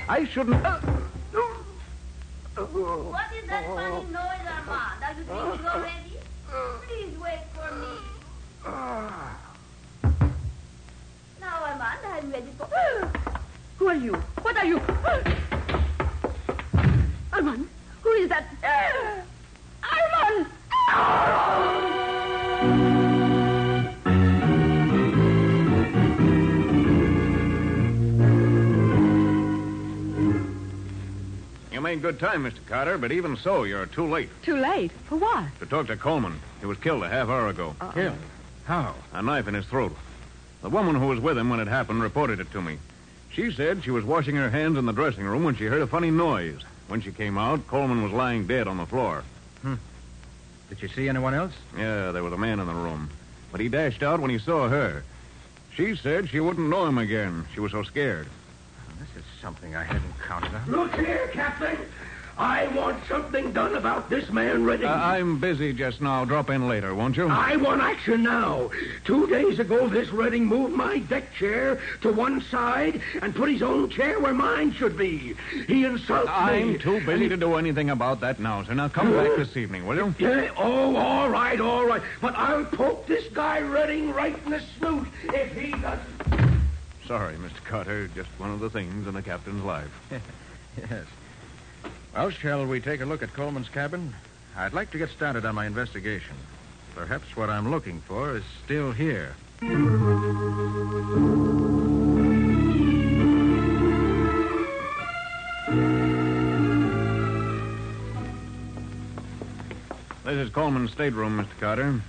I 0.08 0.24
shouldn't. 0.24 0.56
Uh, 0.64 0.80
What 2.56 3.32
is 3.32 3.46
that 3.48 3.64
funny 3.64 4.04
noise, 4.10 4.46
Armand? 4.50 5.04
Are 5.04 5.14
you 5.16 5.22
drinking 5.22 5.66
already? 5.66 6.18
Please 6.88 7.16
wait 7.20 7.44
for 7.54 7.72
me. 7.76 7.94
Now, 11.40 11.62
Armand, 11.62 12.00
I'm 12.06 12.28
ready 12.32 12.50
for... 12.58 12.66
Who 13.76 13.86
are 13.88 13.94
you? 13.94 14.14
What 14.14 14.56
are 14.56 14.66
you? 14.66 14.80
Armand, 17.32 17.68
who 18.02 18.10
is 18.10 18.28
that? 18.30 18.46
Armand! 20.88 21.82
You 31.72 31.80
made 31.80 32.02
good 32.02 32.18
time, 32.18 32.44
Mr. 32.44 32.64
Carter, 32.66 32.98
but 32.98 33.12
even 33.12 33.36
so, 33.36 33.62
you're 33.64 33.86
too 33.86 34.06
late 34.06 34.28
Too 34.42 34.56
late. 34.56 34.92
For 35.08 35.16
what? 35.16 35.44
to 35.60 35.66
talk 35.66 35.86
to 35.86 35.96
Coleman. 35.96 36.38
He 36.60 36.66
was 36.66 36.78
killed 36.78 37.02
a 37.02 37.08
half 37.08 37.28
hour 37.28 37.48
ago. 37.48 37.74
Killed? 37.94 38.16
How? 38.64 38.94
A 39.12 39.22
knife 39.22 39.48
in 39.48 39.54
his 39.54 39.66
throat. 39.66 39.96
The 40.62 40.68
woman 40.70 40.94
who 40.94 41.06
was 41.08 41.18
with 41.18 41.36
him 41.38 41.48
when 41.50 41.60
it 41.60 41.68
happened 41.68 42.02
reported 42.02 42.40
it 42.40 42.50
to 42.52 42.60
me. 42.62 42.78
She 43.32 43.50
said 43.50 43.82
she 43.82 43.90
was 43.90 44.04
washing 44.04 44.36
her 44.36 44.50
hands 44.50 44.76
in 44.76 44.84
the 44.86 44.92
dressing 44.92 45.24
room 45.24 45.42
when 45.44 45.56
she 45.56 45.64
heard 45.64 45.82
a 45.82 45.86
funny 45.86 46.10
noise. 46.10 46.60
When 46.88 47.00
she 47.00 47.10
came 47.10 47.38
out, 47.38 47.66
Coleman 47.66 48.02
was 48.02 48.12
lying 48.12 48.46
dead 48.46 48.68
on 48.68 48.76
the 48.76 48.86
floor. 48.86 49.24
Hmm. 49.62 49.74
Did 50.72 50.80
you 50.80 50.88
see 50.88 51.06
anyone 51.06 51.34
else? 51.34 51.52
Yeah, 51.76 52.12
there 52.12 52.24
was 52.24 52.32
a 52.32 52.38
man 52.38 52.58
in 52.58 52.66
the 52.66 52.72
room. 52.72 53.10
But 53.50 53.60
he 53.60 53.68
dashed 53.68 54.02
out 54.02 54.20
when 54.20 54.30
he 54.30 54.38
saw 54.38 54.70
her. 54.70 55.04
She 55.74 55.94
said 55.96 56.30
she 56.30 56.40
wouldn't 56.40 56.70
know 56.70 56.86
him 56.86 56.96
again. 56.96 57.44
She 57.52 57.60
was 57.60 57.72
so 57.72 57.82
scared. 57.82 58.26
This 58.98 59.22
is 59.22 59.24
something 59.42 59.76
I 59.76 59.84
hadn't 59.84 60.18
counted 60.26 60.54
on. 60.54 60.70
Look 60.70 60.94
here, 60.94 61.28
Captain. 61.30 61.76
I 62.38 62.66
want 62.68 63.04
something 63.08 63.52
done 63.52 63.74
about 63.74 64.08
this 64.08 64.30
man 64.30 64.64
Redding. 64.64 64.86
Uh, 64.86 64.92
I'm 64.92 65.38
busy 65.38 65.72
just 65.72 66.00
now. 66.00 66.24
Drop 66.24 66.50
in 66.50 66.66
later, 66.68 66.94
won't 66.94 67.16
you? 67.16 67.28
I 67.28 67.56
want 67.56 67.82
action 67.82 68.22
now. 68.22 68.70
Two 69.04 69.26
days 69.26 69.58
ago, 69.58 69.86
this 69.88 70.10
Redding 70.10 70.46
moved 70.46 70.74
my 70.74 70.98
deck 70.98 71.34
chair 71.34 71.78
to 72.00 72.12
one 72.12 72.40
side 72.40 73.00
and 73.20 73.34
put 73.34 73.50
his 73.50 73.62
own 73.62 73.90
chair 73.90 74.18
where 74.18 74.32
mine 74.32 74.72
should 74.72 74.96
be. 74.96 75.34
He 75.66 75.84
insulted 75.84 76.26
me. 76.26 76.32
I'm 76.32 76.78
too 76.78 77.04
busy 77.04 77.28
to 77.28 77.36
do 77.36 77.56
anything 77.56 77.90
about 77.90 78.20
that 78.20 78.40
now, 78.40 78.64
sir. 78.64 78.74
Now 78.74 78.88
come 78.88 79.12
back 79.12 79.36
this 79.36 79.56
evening, 79.56 79.86
will 79.86 79.96
you? 79.96 80.14
Yeah, 80.18 80.50
oh, 80.56 80.96
all 80.96 81.28
right, 81.28 81.60
all 81.60 81.84
right. 81.84 82.02
But 82.20 82.34
I'll 82.36 82.64
poke 82.64 83.06
this 83.06 83.28
guy 83.32 83.60
Redding 83.60 84.12
right 84.12 84.36
in 84.44 84.50
the 84.52 84.62
snoot 84.78 85.06
if 85.24 85.52
he 85.54 85.72
doesn't. 85.72 86.62
Sorry, 87.06 87.34
Mr. 87.34 87.62
Carter. 87.64 88.08
Just 88.08 88.30
one 88.38 88.50
of 88.50 88.60
the 88.60 88.70
things 88.70 89.06
in 89.06 89.16
a 89.16 89.22
captain's 89.22 89.64
life. 89.64 89.90
Yes. 90.90 91.04
Well, 92.14 92.28
shall 92.28 92.66
we 92.66 92.80
take 92.80 93.00
a 93.00 93.06
look 93.06 93.22
at 93.22 93.32
Coleman's 93.32 93.70
cabin? 93.70 94.14
I'd 94.54 94.74
like 94.74 94.90
to 94.90 94.98
get 94.98 95.08
started 95.10 95.46
on 95.46 95.54
my 95.54 95.66
investigation. 95.66 96.36
perhaps 96.94 97.34
what 97.38 97.48
I'm 97.48 97.70
looking 97.70 98.02
for 98.02 98.36
is 98.36 98.44
still 98.64 98.92
here. 98.92 99.34
This 110.24 110.36
is 110.36 110.50
Coleman's 110.50 110.92
stateroom, 110.92 111.38
Mr. 111.42 111.60
Carter. 111.60 112.00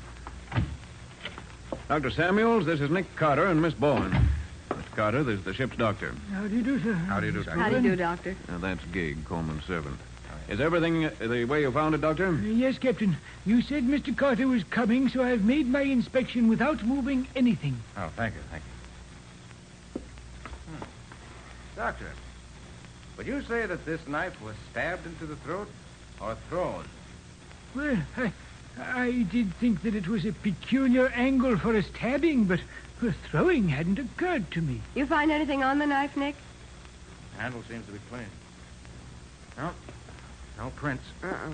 Dr. 1.88 2.12
Samuels, 2.12 2.66
this 2.66 2.82
is 2.82 2.90
Nick 2.90 3.16
Carter 3.16 3.46
and 3.46 3.62
Miss 3.62 3.74
Bowen. 3.74 4.23
Mr. 4.94 4.98
Carter, 4.98 5.24
this 5.24 5.40
is 5.40 5.46
the 5.46 5.54
ship's 5.56 5.76
doctor. 5.76 6.14
How 6.32 6.48
do 6.48 6.56
you 6.56 6.62
do, 6.62 6.80
sir? 6.80 6.94
How 6.94 7.20
do 7.20 7.26
you 7.26 7.32
do, 7.32 7.42
How 7.50 7.70
do 7.70 7.76
you 7.78 7.82
do, 7.82 7.96
Doctor? 7.96 8.36
Now, 8.48 8.60
that's 8.60 8.86
Gig, 8.86 9.26
Coleman's 9.26 9.64
servant. 9.66 9.98
Is 10.50 10.60
everything 10.60 11.06
uh, 11.06 11.12
the 11.20 11.46
way 11.46 11.62
you 11.62 11.72
found 11.72 11.96
it, 11.96 12.02
Doctor? 12.02 12.32
Yes, 12.34 12.78
Captain. 12.78 13.18
You 13.44 13.64
said 13.64 13.86
Mr. 13.86 14.16
Carter 14.16 14.48
was 14.48 14.64
coming, 14.66 15.10
so 15.10 15.24
I've 15.24 15.44
made 15.44 15.68
my 15.68 15.82
inspection 15.82 16.48
without 16.48 16.84
moving 16.84 17.28
anything. 17.36 17.82
Oh, 17.98 18.12
thank 18.16 18.36
you, 18.36 18.42
thank 18.52 18.64
you. 19.96 20.02
Hmm. 20.70 20.84
Doctor, 21.76 22.12
would 23.18 23.26
you 23.26 23.42
say 23.44 23.66
that 23.66 23.86
this 23.86 24.08
knife 24.08 24.40
was 24.44 24.56
stabbed 24.70 25.08
into 25.08 25.26
the 25.26 25.38
throat 25.38 25.70
or 26.22 26.36
thrown? 26.50 26.86
Well, 27.74 27.98
I, 28.18 28.32
I 28.80 29.12
did 29.24 29.56
think 29.56 29.82
that 29.84 29.96
it 29.96 30.08
was 30.08 30.24
a 30.26 30.34
peculiar 30.34 31.08
angle 31.16 31.58
for 31.58 31.74
a 31.74 31.82
stabbing, 31.82 32.46
but 32.46 32.60
for 33.04 33.12
throwing 33.12 33.68
hadn't 33.68 34.00
occurred 34.00 34.50
to 34.52 34.62
me. 34.62 34.80
You 34.96 35.06
find 35.06 35.30
anything 35.30 35.62
on 35.62 35.78
the 35.78 35.86
knife, 35.86 36.16
Nick? 36.16 36.36
The 37.36 37.42
Handle 37.42 37.64
seems 37.68 37.86
to 37.88 37.92
be 37.92 38.00
clean. 38.10 38.26
No, 39.58 39.72
no 40.58 40.70
prints. 40.78 41.04
Uh-uh. 41.22 41.52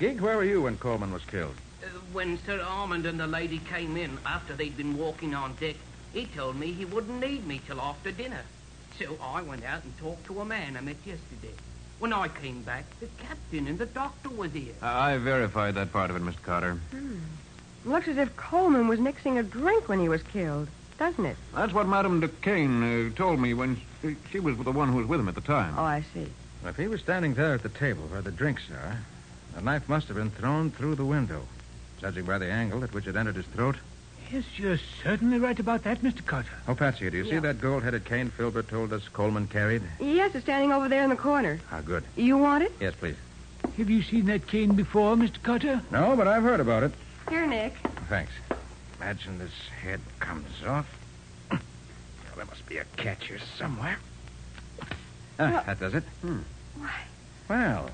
Gig, 0.00 0.20
where 0.20 0.36
were 0.36 0.44
you 0.44 0.62
when 0.62 0.76
Coleman 0.78 1.12
was 1.12 1.24
killed? 1.24 1.54
Uh, 1.82 1.86
when 2.12 2.38
Sir 2.44 2.60
Armand 2.60 3.06
and 3.06 3.20
the 3.20 3.26
lady 3.26 3.58
came 3.58 3.96
in 3.96 4.18
after 4.26 4.54
they'd 4.54 4.76
been 4.76 4.98
walking 4.98 5.32
on 5.32 5.54
deck, 5.60 5.76
he 6.12 6.26
told 6.26 6.56
me 6.56 6.72
he 6.72 6.86
wouldn't 6.86 7.20
need 7.20 7.46
me 7.46 7.60
till 7.64 7.80
after 7.80 8.10
dinner. 8.10 8.42
So 8.98 9.16
I 9.22 9.42
went 9.42 9.64
out 9.64 9.84
and 9.84 9.96
talked 9.98 10.26
to 10.26 10.40
a 10.40 10.44
man 10.44 10.76
I 10.76 10.80
met 10.80 10.96
yesterday. 11.04 11.54
When 12.00 12.12
I 12.12 12.26
came 12.26 12.62
back, 12.62 12.84
the 12.98 13.06
captain 13.18 13.68
and 13.68 13.78
the 13.78 13.86
doctor 13.86 14.28
were 14.30 14.48
here. 14.48 14.74
I 14.82 15.18
verified 15.18 15.76
that 15.76 15.92
part 15.92 16.10
of 16.10 16.16
it, 16.16 16.22
Mr. 16.22 16.42
Carter. 16.42 16.80
Looks 17.84 18.08
as 18.08 18.16
if 18.16 18.34
Coleman 18.36 18.86
was 18.88 19.00
mixing 19.00 19.38
a 19.38 19.42
drink 19.42 19.88
when 19.88 19.98
he 20.00 20.08
was 20.08 20.22
killed, 20.22 20.68
doesn't 20.98 21.24
it? 21.24 21.36
That's 21.54 21.72
what 21.72 21.88
Madame 21.88 22.20
Duquesne 22.20 23.10
uh, 23.12 23.16
told 23.16 23.40
me 23.40 23.54
when 23.54 23.80
she, 24.00 24.16
she 24.30 24.38
was 24.40 24.56
the 24.58 24.70
one 24.70 24.88
who 24.88 24.98
was 24.98 25.06
with 25.06 25.18
him 25.20 25.28
at 25.28 25.34
the 25.34 25.40
time. 25.40 25.74
Oh, 25.76 25.82
I 25.84 26.04
see. 26.14 26.26
Well, 26.62 26.70
If 26.70 26.76
he 26.76 26.86
was 26.86 27.00
standing 27.00 27.34
there 27.34 27.54
at 27.54 27.62
the 27.62 27.68
table 27.68 28.04
where 28.04 28.22
the 28.22 28.30
drinks 28.30 28.62
are, 28.70 28.98
the 29.56 29.62
knife 29.62 29.88
must 29.88 30.06
have 30.08 30.16
been 30.16 30.30
thrown 30.30 30.70
through 30.70 30.94
the 30.94 31.04
window. 31.04 31.42
Judging 32.00 32.24
by 32.24 32.38
the 32.38 32.50
angle 32.50 32.84
at 32.84 32.92
which 32.94 33.06
it 33.06 33.16
entered 33.16 33.36
his 33.36 33.46
throat. 33.46 33.76
Yes, 34.32 34.44
you're 34.56 34.78
certainly 35.02 35.38
right 35.38 35.58
about 35.58 35.82
that, 35.82 36.00
Mr. 36.02 36.24
Carter. 36.24 36.48
Oh, 36.66 36.74
Patsy, 36.74 37.10
do 37.10 37.18
you 37.18 37.28
see 37.28 37.38
that 37.38 37.60
gold-headed 37.60 38.04
cane 38.04 38.30
Filbert 38.30 38.68
told 38.68 38.92
us 38.92 39.06
Coleman 39.08 39.46
carried? 39.46 39.82
Yes, 40.00 40.34
it's 40.34 40.44
standing 40.44 40.72
over 40.72 40.88
there 40.88 41.02
in 41.04 41.10
the 41.10 41.16
corner. 41.16 41.60
Ah, 41.70 41.80
good. 41.84 42.04
You 42.16 42.38
want 42.38 42.64
it? 42.64 42.72
Yes, 42.80 42.94
please. 42.94 43.16
Have 43.76 43.90
you 43.90 44.02
seen 44.02 44.26
that 44.26 44.46
cane 44.46 44.74
before, 44.74 45.16
Mr. 45.16 45.42
Carter? 45.42 45.82
No, 45.90 46.16
but 46.16 46.28
I've 46.28 46.42
heard 46.44 46.60
about 46.60 46.82
it. 46.84 46.92
Here, 47.28 47.46
Nick. 47.46 47.74
Thanks. 48.08 48.32
Imagine 49.00 49.38
this 49.38 49.52
head 49.82 50.00
comes 50.20 50.48
off. 50.66 50.86
Well, 51.50 51.60
there 52.36 52.44
must 52.46 52.66
be 52.66 52.78
a 52.78 52.84
catch 52.96 53.28
here 53.28 53.40
somewhere. 53.58 53.98
Ah, 55.38 55.62
that 55.66 55.80
does 55.80 55.94
it. 55.94 56.04
Hmm. 56.22 56.38
Well, 57.48 57.90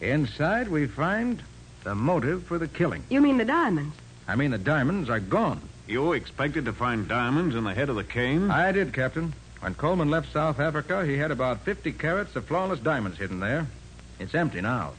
inside 0.00 0.68
we 0.68 0.86
find 0.86 1.42
the 1.84 1.94
motive 1.94 2.44
for 2.44 2.58
the 2.58 2.68
killing. 2.68 3.02
You 3.08 3.20
mean 3.20 3.38
the 3.38 3.44
diamonds? 3.44 3.94
I 4.28 4.36
mean, 4.36 4.50
the 4.50 4.58
diamonds 4.58 5.08
are 5.10 5.20
gone. 5.20 5.60
You 5.86 6.12
expected 6.12 6.64
to 6.64 6.72
find 6.72 7.06
diamonds 7.06 7.54
in 7.54 7.64
the 7.64 7.74
head 7.74 7.88
of 7.88 7.96
the 7.96 8.04
cane? 8.04 8.50
I 8.50 8.72
did, 8.72 8.92
Captain. 8.92 9.32
When 9.60 9.74
Coleman 9.74 10.10
left 10.10 10.32
South 10.32 10.58
Africa, 10.58 11.04
he 11.04 11.16
had 11.16 11.30
about 11.30 11.60
50 11.60 11.92
carats 11.92 12.36
of 12.36 12.44
flawless 12.46 12.80
diamonds 12.80 13.18
hidden 13.18 13.40
there. 13.40 13.66
It's 14.18 14.34
empty 14.34 14.60
now. 14.60 14.92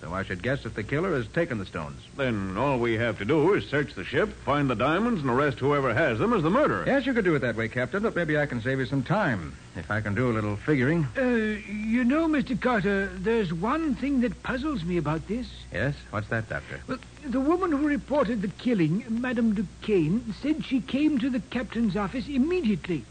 So 0.00 0.12
I 0.12 0.24
should 0.24 0.42
guess 0.42 0.62
that 0.64 0.74
the 0.74 0.82
killer 0.82 1.14
has 1.14 1.26
taken 1.28 1.58
the 1.58 1.66
stones. 1.66 2.00
Then 2.16 2.56
all 2.56 2.78
we 2.78 2.94
have 2.94 3.18
to 3.18 3.24
do 3.24 3.54
is 3.54 3.66
search 3.66 3.94
the 3.94 4.04
ship, 4.04 4.30
find 4.44 4.68
the 4.68 4.74
diamonds, 4.74 5.22
and 5.22 5.30
arrest 5.30 5.58
whoever 5.58 5.94
has 5.94 6.18
them 6.18 6.32
as 6.32 6.42
the 6.42 6.50
murderer. 6.50 6.84
Yes, 6.86 7.06
you 7.06 7.14
could 7.14 7.24
do 7.24 7.34
it 7.34 7.40
that 7.40 7.56
way, 7.56 7.68
Captain, 7.68 8.02
but 8.02 8.14
maybe 8.14 8.38
I 8.38 8.46
can 8.46 8.60
save 8.60 8.78
you 8.78 8.86
some 8.86 9.02
time. 9.02 9.56
If 9.74 9.90
I 9.90 10.00
can 10.00 10.14
do 10.14 10.30
a 10.30 10.34
little 10.34 10.56
figuring. 10.56 11.06
Uh, 11.16 11.22
you 11.22 12.04
know, 12.04 12.28
Mr. 12.28 12.60
Carter, 12.60 13.06
there's 13.06 13.52
one 13.52 13.94
thing 13.94 14.20
that 14.20 14.42
puzzles 14.42 14.84
me 14.84 14.98
about 14.98 15.26
this. 15.28 15.48
Yes? 15.72 15.94
What's 16.10 16.28
that, 16.28 16.48
Doctor? 16.48 16.80
Well, 16.86 16.98
the 17.24 17.40
woman 17.40 17.72
who 17.72 17.88
reported 17.88 18.42
the 18.42 18.48
killing, 18.48 19.04
Madame 19.08 19.54
Duquesne, 19.54 20.34
said 20.42 20.64
she 20.64 20.80
came 20.80 21.18
to 21.18 21.30
the 21.30 21.40
captain's 21.40 21.96
office 21.96 22.28
immediately. 22.28 23.04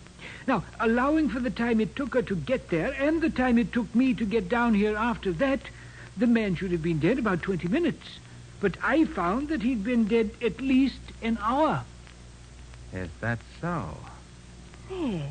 Now, 0.48 0.64
allowing 0.80 1.30
for 1.30 1.40
the 1.40 1.50
time 1.50 1.82
it 1.82 1.96
took 1.96 2.14
her 2.14 2.22
to 2.24 2.36
get 2.36 2.70
there 2.70 2.96
and 3.00 3.22
the 3.22 3.30
time 3.30 3.58
it 3.58 3.74
took 3.74 3.94
me 3.96 4.14
to 4.16 4.26
get 4.26 4.50
down 4.50 4.74
here 4.74 4.96
after 4.96 5.32
that, 5.34 5.62
the 6.18 6.28
man 6.28 6.56
should 6.56 6.72
have 6.72 6.84
been 6.84 7.00
dead 7.00 7.20
about 7.20 7.42
20 7.42 7.68
minutes. 7.68 8.20
But 8.60 8.78
I 8.82 9.06
found 9.06 9.50
that 9.50 9.62
he'd 9.62 9.84
been 9.84 10.06
dead 10.06 10.32
at 10.42 10.62
least 10.62 11.00
an 11.22 11.38
hour. 11.42 11.84
Is 12.94 13.10
that 13.22 13.40
so? 13.60 13.98
Nick. 14.90 15.24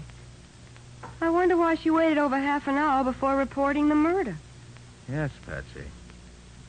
I 1.20 1.30
wonder 1.30 1.56
why 1.56 1.76
she 1.76 1.90
waited 1.90 2.18
over 2.18 2.38
half 2.38 2.66
an 2.68 2.76
hour 2.76 3.04
before 3.04 3.36
reporting 3.36 3.88
the 3.88 3.94
murder. 3.94 4.36
Yes, 5.08 5.30
Patsy. 5.46 5.84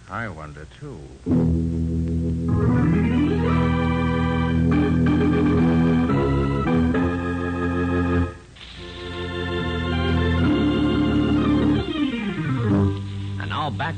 I 0.10 0.28
wonder, 0.30 0.68
too. 0.80 1.00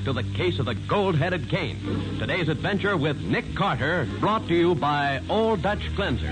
To 0.08 0.14
the 0.14 0.24
case 0.38 0.58
of 0.58 0.66
the 0.66 0.74
gold-headed 0.74 1.50
cane. 1.50 2.18
Today's 2.18 2.48
adventure 2.48 2.96
with 2.96 3.20
Nick 3.20 3.44
Carter, 3.56 4.08
brought 4.22 4.48
to 4.48 4.56
you 4.56 4.74
by 4.74 5.22
Old 5.30 5.62
Dutch 5.62 5.82
Cleanser. 5.98 6.30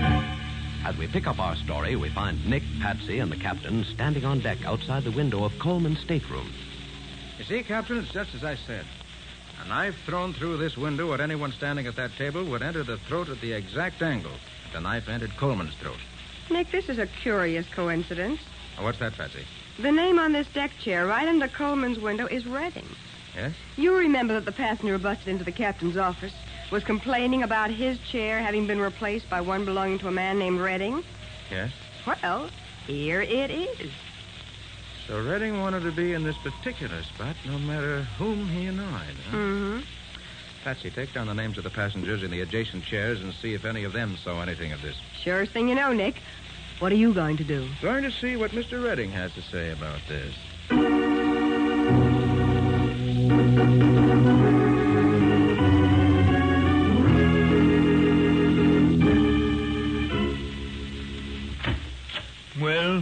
As 0.82 0.96
we 0.96 1.06
pick 1.06 1.26
up 1.26 1.38
our 1.38 1.54
story, 1.56 1.94
we 1.94 2.08
find 2.08 2.42
Nick, 2.48 2.62
Patsy, 2.80 3.18
and 3.18 3.30
the 3.30 3.36
captain 3.36 3.84
standing 3.84 4.24
on 4.24 4.40
deck 4.40 4.64
outside 4.64 5.04
the 5.04 5.10
window 5.10 5.44
of 5.44 5.58
Coleman's 5.58 6.00
stateroom. 6.00 6.50
You 7.36 7.44
see, 7.44 7.62
Captain, 7.62 7.98
it's 7.98 8.10
just 8.10 8.34
as 8.34 8.44
I 8.44 8.54
said. 8.54 8.86
A 9.62 9.68
knife 9.68 9.94
thrown 10.06 10.32
through 10.32 10.56
this 10.56 10.78
window 10.78 11.12
at 11.12 11.20
anyone 11.20 11.52
standing 11.52 11.86
at 11.86 11.96
that 11.96 12.16
table 12.16 12.44
would 12.44 12.62
enter 12.62 12.82
the 12.82 12.96
throat 12.96 13.28
at 13.28 13.42
the 13.42 13.52
exact 13.52 14.00
angle 14.00 14.32
that 14.32 14.72
the 14.72 14.80
knife 14.80 15.06
entered 15.06 15.36
Coleman's 15.36 15.74
throat. 15.74 16.00
Nick, 16.48 16.70
this 16.70 16.88
is 16.88 16.98
a 16.98 17.06
curious 17.06 17.66
coincidence. 17.74 18.40
Oh, 18.78 18.84
what's 18.84 19.00
that, 19.00 19.18
Patsy? 19.18 19.44
The 19.78 19.92
name 19.92 20.18
on 20.18 20.32
this 20.32 20.48
deck 20.54 20.70
chair 20.78 21.06
right 21.06 21.28
under 21.28 21.48
Coleman's 21.48 21.98
window 21.98 22.24
is 22.24 22.46
Redding. 22.46 22.88
Yes? 23.36 23.52
You 23.76 23.96
remember 23.96 24.34
that 24.34 24.44
the 24.44 24.52
passenger 24.52 24.94
who 24.94 24.98
busted 24.98 25.28
into 25.28 25.44
the 25.44 25.52
captain's 25.52 25.96
office 25.96 26.32
was 26.70 26.82
complaining 26.82 27.42
about 27.42 27.70
his 27.70 27.98
chair 28.00 28.38
having 28.40 28.66
been 28.66 28.80
replaced 28.80 29.28
by 29.28 29.40
one 29.40 29.64
belonging 29.64 29.98
to 30.00 30.08
a 30.08 30.12
man 30.12 30.38
named 30.38 30.58
Redding? 30.58 31.04
Yes? 31.50 31.70
Well, 32.06 32.48
here 32.86 33.20
it 33.20 33.50
is. 33.50 33.90
So 35.06 35.22
Redding 35.22 35.60
wanted 35.60 35.82
to 35.82 35.92
be 35.92 36.14
in 36.14 36.24
this 36.24 36.36
particular 36.38 37.02
spot 37.02 37.36
no 37.44 37.58
matter 37.58 38.02
whom 38.18 38.48
he 38.48 38.66
annoyed. 38.66 39.16
Huh? 39.30 39.36
Mm-hmm. 39.36 39.80
Patsy, 40.64 40.90
take 40.90 41.12
down 41.12 41.28
the 41.28 41.34
names 41.34 41.58
of 41.58 41.64
the 41.64 41.70
passengers 41.70 42.24
in 42.24 42.30
the 42.30 42.40
adjacent 42.40 42.82
chairs 42.84 43.20
and 43.20 43.32
see 43.34 43.54
if 43.54 43.64
any 43.64 43.84
of 43.84 43.92
them 43.92 44.16
saw 44.16 44.40
anything 44.40 44.72
of 44.72 44.82
this. 44.82 44.96
Surest 45.22 45.52
thing 45.52 45.68
you 45.68 45.76
know, 45.76 45.92
Nick. 45.92 46.16
What 46.80 46.90
are 46.90 46.96
you 46.96 47.14
going 47.14 47.36
to 47.36 47.44
do? 47.44 47.68
Going 47.80 48.02
to 48.02 48.10
see 48.10 48.36
what 48.36 48.50
Mr. 48.50 48.82
Redding 48.84 49.10
has 49.12 49.32
to 49.34 49.42
say 49.42 49.70
about 49.70 50.00
this. 50.08 50.34
Well, 53.56 53.64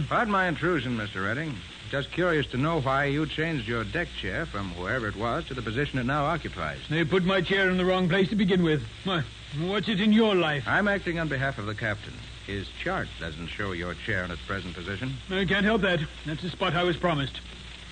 Pardon 0.07 0.31
my 0.31 0.47
intrusion, 0.47 0.95
Mr. 0.95 1.25
Redding. 1.25 1.53
Just 1.91 2.09
curious 2.11 2.47
to 2.47 2.57
know 2.57 2.79
why 2.79 3.03
you 3.05 3.25
changed 3.25 3.67
your 3.67 3.83
deck 3.83 4.07
chair 4.21 4.45
from 4.45 4.69
wherever 4.77 5.09
it 5.09 5.17
was 5.17 5.43
to 5.47 5.53
the 5.53 5.61
position 5.61 5.99
it 5.99 6.05
now 6.05 6.23
occupies. 6.23 6.79
they 6.89 7.03
put 7.03 7.25
my 7.25 7.41
chair 7.41 7.69
in 7.69 7.77
the 7.77 7.83
wrong 7.83 8.07
place 8.07 8.29
to 8.29 8.37
begin 8.37 8.63
with. 8.63 8.81
What's 9.59 9.89
it 9.89 9.99
in 9.99 10.13
your 10.13 10.35
life? 10.35 10.63
I'm 10.67 10.87
acting 10.87 11.19
on 11.19 11.27
behalf 11.27 11.57
of 11.57 11.65
the 11.65 11.75
captain. 11.75 12.13
His 12.47 12.65
chart 12.81 13.09
doesn't 13.19 13.47
show 13.47 13.73
your 13.73 13.93
chair 13.93 14.23
in 14.23 14.31
its 14.31 14.41
present 14.43 14.73
position. 14.73 15.17
I 15.29 15.43
can't 15.43 15.65
help 15.65 15.81
that. 15.81 15.99
That's 16.25 16.43
the 16.43 16.49
spot 16.49 16.75
I 16.75 16.83
was 16.83 16.95
promised. 16.95 17.41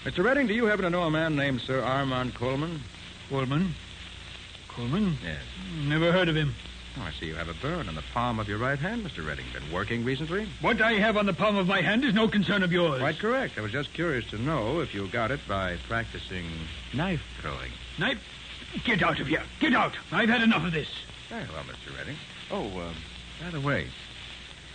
Mr. 0.04 0.22
Redding, 0.22 0.48
do 0.48 0.54
you 0.54 0.66
happen 0.66 0.84
to 0.84 0.90
know 0.90 1.04
a 1.04 1.10
man 1.10 1.36
named 1.36 1.62
Sir 1.62 1.82
Armand 1.82 2.36
Coleman? 2.36 2.82
Coleman? 3.30 3.74
Coleman? 4.68 5.18
Yes. 5.24 5.42
Never 5.86 6.12
heard 6.12 6.28
of 6.28 6.36
him. 6.36 6.54
Oh, 6.98 7.04
I 7.04 7.12
see 7.18 7.28
you 7.28 7.36
have 7.36 7.48
a 7.48 7.54
burn 7.56 7.88
on 7.88 7.96
the 7.96 8.04
palm 8.14 8.38
of 8.38 8.50
your 8.50 8.58
right 8.58 8.78
hand, 8.78 9.06
Mr. 9.06 9.26
Redding. 9.26 9.46
Been 9.54 9.72
working 9.72 10.04
recently? 10.04 10.48
What 10.60 10.82
I 10.82 10.94
have 10.94 11.16
on 11.16 11.26
the 11.26 11.34
palm 11.34 11.56
of 11.56 11.68
my 11.68 11.82
hand 11.82 12.04
is 12.04 12.14
no 12.14 12.28
concern 12.28 12.64
of 12.64 12.72
yours. 12.74 13.00
Quite 13.00 13.18
correct. 13.18 13.58
I 13.58 13.62
was 13.62 13.72
just 13.72 13.94
curious 13.94 14.30
to 14.32 14.38
know 14.38 14.82
if 14.82 14.94
you 14.94 15.08
got 15.08 15.32
it 15.32 15.40
by 15.48 15.78
practicing 15.88 16.46
knife 16.94 17.22
throwing. 17.40 17.72
Knife? 17.98 18.20
Get 18.84 19.02
out 19.02 19.22
of 19.22 19.28
here. 19.28 19.44
Get 19.62 19.74
out. 19.74 19.94
I've 20.12 20.30
had 20.30 20.42
enough 20.42 20.66
of 20.66 20.74
this. 20.74 20.90
Very 21.30 21.46
well, 21.54 21.64
Mr. 21.64 21.98
Redding. 21.98 22.18
Oh, 22.52 22.68
uh, 22.78 22.94
by 23.42 23.52
the 23.52 23.62
way, 23.62 23.88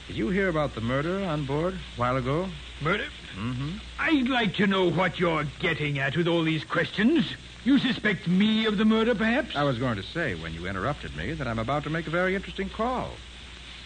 did 0.09 0.17
you 0.17 0.31
hear 0.31 0.49
about 0.49 0.75
the 0.75 0.81
murder 0.81 1.23
on 1.25 1.45
board 1.45 1.75
a 1.75 2.01
while 2.01 2.17
ago? 2.17 2.49
Murder? 2.81 3.07
Mm-hmm. 3.39 3.77
I'd 3.99 4.29
like 4.29 4.55
to 4.55 4.67
know 4.67 4.91
what 4.91 5.21
you're 5.21 5.45
getting 5.61 5.99
at 5.99 6.17
with 6.17 6.27
all 6.27 6.43
these 6.43 6.65
questions. 6.65 7.31
You 7.65 7.79
suspect 7.79 8.27
me 8.27 8.65
of 8.65 8.79
the 8.79 8.87
murder, 8.87 9.15
perhaps? 9.15 9.55
I 9.55 9.65
was 9.65 9.79
going 9.79 9.97
to 9.97 10.03
say, 10.03 10.35
when 10.35 10.55
you 10.55 10.67
interrupted 10.67 11.15
me, 11.15 11.35
that 11.35 11.47
I'm 11.47 11.59
about 11.59 11.85
to 11.85 11.91
make 11.91 12.07
a 12.07 12.11
very 12.11 12.35
interesting 12.35 12.71
call. 12.71 13.11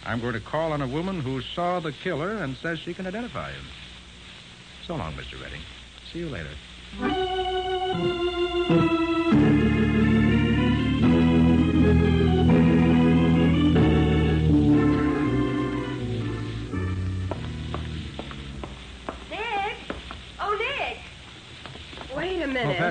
I'm 0.06 0.20
going 0.20 0.34
to 0.34 0.40
call 0.40 0.72
on 0.72 0.80
a 0.80 0.86
woman 0.86 1.20
who 1.20 1.42
saw 1.42 1.80
the 1.80 1.90
killer 1.90 2.36
and 2.36 2.56
says 2.56 2.78
she 2.78 2.94
can 2.94 3.06
identify 3.06 3.50
him. 3.50 3.64
So 4.86 4.94
long, 4.94 5.14
Mr. 5.14 5.42
Redding. 5.42 5.60
See 6.12 6.20
you 6.20 6.28
later. 6.28 6.50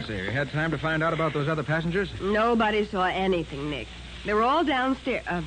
A 0.10 0.12
minute. 0.12 0.26
You 0.26 0.32
had 0.32 0.50
time 0.52 0.72
to 0.72 0.78
find 0.78 1.04
out 1.04 1.14
about 1.14 1.34
those 1.34 1.48
other 1.48 1.64
passengers? 1.64 2.10
Nobody 2.22 2.86
saw 2.86 3.06
anything, 3.06 3.70
Nick. 3.70 3.88
They 4.26 4.34
were 4.34 4.44
all 4.44 4.64
downstairs. 4.64 5.26
Uh, 5.28 5.42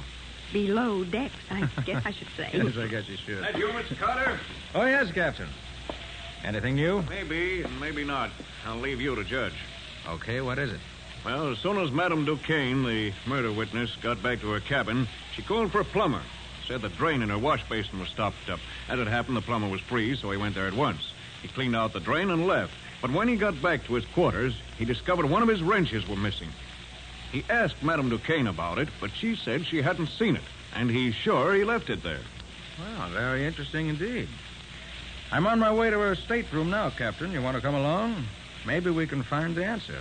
below 0.52 1.04
decks, 1.04 1.34
I 1.50 1.68
guess 1.84 2.06
I 2.06 2.12
should 2.12 2.28
say. 2.36 2.50
yes, 2.54 2.76
I 2.76 2.86
guess 2.86 3.08
you 3.08 3.16
should. 3.16 3.42
That 3.42 3.58
you, 3.58 3.66
Mr. 3.68 3.98
Carter? 3.98 4.38
Oh, 4.74 4.84
yes, 4.84 5.10
Captain. 5.12 5.48
Anything 6.44 6.76
new? 6.76 7.02
Maybe, 7.08 7.62
and 7.62 7.80
maybe 7.80 8.04
not. 8.04 8.30
I'll 8.66 8.76
leave 8.76 9.00
you 9.00 9.14
to 9.16 9.24
judge. 9.24 9.54
Okay, 10.08 10.40
what 10.40 10.58
is 10.58 10.72
it? 10.72 10.80
Well, 11.24 11.50
as 11.50 11.58
soon 11.58 11.78
as 11.78 11.90
Madame 11.90 12.24
Duquesne, 12.24 12.84
the 12.84 13.12
murder 13.26 13.50
witness, 13.50 13.96
got 14.02 14.22
back 14.22 14.40
to 14.40 14.50
her 14.50 14.60
cabin, 14.60 15.08
she 15.34 15.42
called 15.42 15.72
for 15.72 15.80
a 15.80 15.84
plumber. 15.84 16.20
Said 16.68 16.82
the 16.82 16.90
drain 16.90 17.22
in 17.22 17.30
her 17.30 17.38
wash 17.38 17.66
basin 17.68 17.98
was 17.98 18.08
stopped 18.08 18.48
up. 18.48 18.60
As 18.88 18.98
it 18.98 19.06
happened, 19.06 19.36
the 19.36 19.42
plumber 19.42 19.68
was 19.68 19.80
free, 19.80 20.16
so 20.16 20.30
he 20.30 20.36
went 20.36 20.54
there 20.54 20.66
at 20.66 20.74
once. 20.74 21.12
He 21.42 21.48
cleaned 21.48 21.76
out 21.76 21.92
the 21.92 22.00
drain 22.00 22.30
and 22.30 22.46
left. 22.46 22.72
But 23.04 23.12
when 23.12 23.28
he 23.28 23.36
got 23.36 23.60
back 23.60 23.84
to 23.84 23.96
his 23.96 24.06
quarters, 24.06 24.54
he 24.78 24.86
discovered 24.86 25.26
one 25.26 25.42
of 25.42 25.48
his 25.50 25.62
wrenches 25.62 26.08
were 26.08 26.16
missing. 26.16 26.48
He 27.32 27.44
asked 27.50 27.82
Madame 27.82 28.08
Duquesne 28.08 28.46
about 28.46 28.78
it, 28.78 28.88
but 28.98 29.10
she 29.10 29.36
said 29.36 29.66
she 29.66 29.82
hadn't 29.82 30.06
seen 30.06 30.36
it, 30.36 30.42
and 30.74 30.90
he's 30.90 31.14
sure 31.14 31.52
he 31.52 31.64
left 31.64 31.90
it 31.90 32.02
there. 32.02 32.22
Well, 32.78 33.10
very 33.10 33.44
interesting 33.44 33.88
indeed. 33.88 34.26
I'm 35.30 35.46
on 35.46 35.58
my 35.58 35.70
way 35.70 35.90
to 35.90 35.98
her 35.98 36.14
stateroom 36.14 36.70
now, 36.70 36.88
Captain. 36.88 37.30
You 37.30 37.42
want 37.42 37.56
to 37.56 37.62
come 37.62 37.74
along? 37.74 38.24
Maybe 38.66 38.88
we 38.88 39.06
can 39.06 39.22
find 39.22 39.54
the 39.54 39.66
answer. 39.66 40.00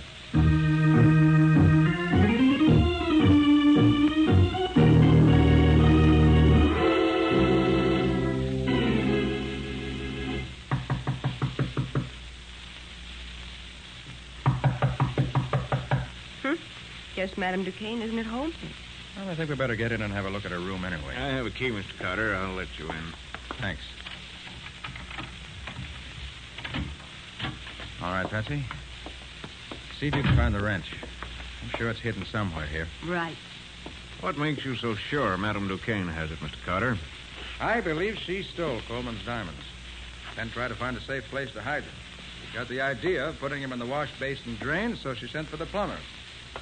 Madame 17.44 17.62
Duquesne 17.62 18.00
isn't 18.00 18.18
at 18.18 18.24
home. 18.24 18.54
Well, 19.18 19.28
I 19.28 19.34
think 19.34 19.50
we 19.50 19.56
better 19.56 19.76
get 19.76 19.92
in 19.92 20.00
and 20.00 20.10
have 20.14 20.24
a 20.24 20.30
look 20.30 20.46
at 20.46 20.50
her 20.50 20.60
room 20.60 20.82
anyway. 20.82 21.14
I 21.14 21.28
have 21.28 21.44
a 21.44 21.50
key, 21.50 21.68
Mr. 21.68 21.94
Carter. 21.98 22.34
I'll 22.34 22.54
let 22.54 22.68
you 22.78 22.86
in. 22.86 23.58
Thanks. 23.58 23.82
All 28.02 28.12
right, 28.12 28.26
Patsy. 28.26 28.64
See 30.00 30.06
if 30.06 30.16
you 30.16 30.22
can 30.22 30.34
find 30.34 30.54
the 30.54 30.62
wrench. 30.62 30.86
I'm 31.62 31.78
sure 31.78 31.90
it's 31.90 32.00
hidden 32.00 32.24
somewhere 32.24 32.64
here. 32.64 32.88
Right. 33.06 33.36
What 34.22 34.38
makes 34.38 34.64
you 34.64 34.74
so 34.74 34.94
sure 34.94 35.36
Madame 35.36 35.68
Duquesne 35.68 36.08
has 36.08 36.30
it, 36.30 36.38
Mr. 36.38 36.56
Carter? 36.64 36.96
I 37.60 37.82
believe 37.82 38.16
she 38.16 38.42
stole 38.42 38.80
Coleman's 38.88 39.22
diamonds. 39.26 39.60
Then 40.34 40.48
tried 40.48 40.68
to 40.68 40.76
find 40.76 40.96
a 40.96 41.00
safe 41.02 41.24
place 41.24 41.50
to 41.52 41.60
hide 41.60 41.82
them. 41.82 41.92
She 42.50 42.56
got 42.56 42.70
the 42.70 42.80
idea 42.80 43.28
of 43.28 43.38
putting 43.38 43.60
them 43.60 43.74
in 43.74 43.78
the 43.78 43.84
wash 43.84 44.18
basin 44.18 44.56
drain, 44.60 44.96
so 44.96 45.12
she 45.12 45.28
sent 45.28 45.48
for 45.48 45.58
the 45.58 45.66
plumber. 45.66 45.98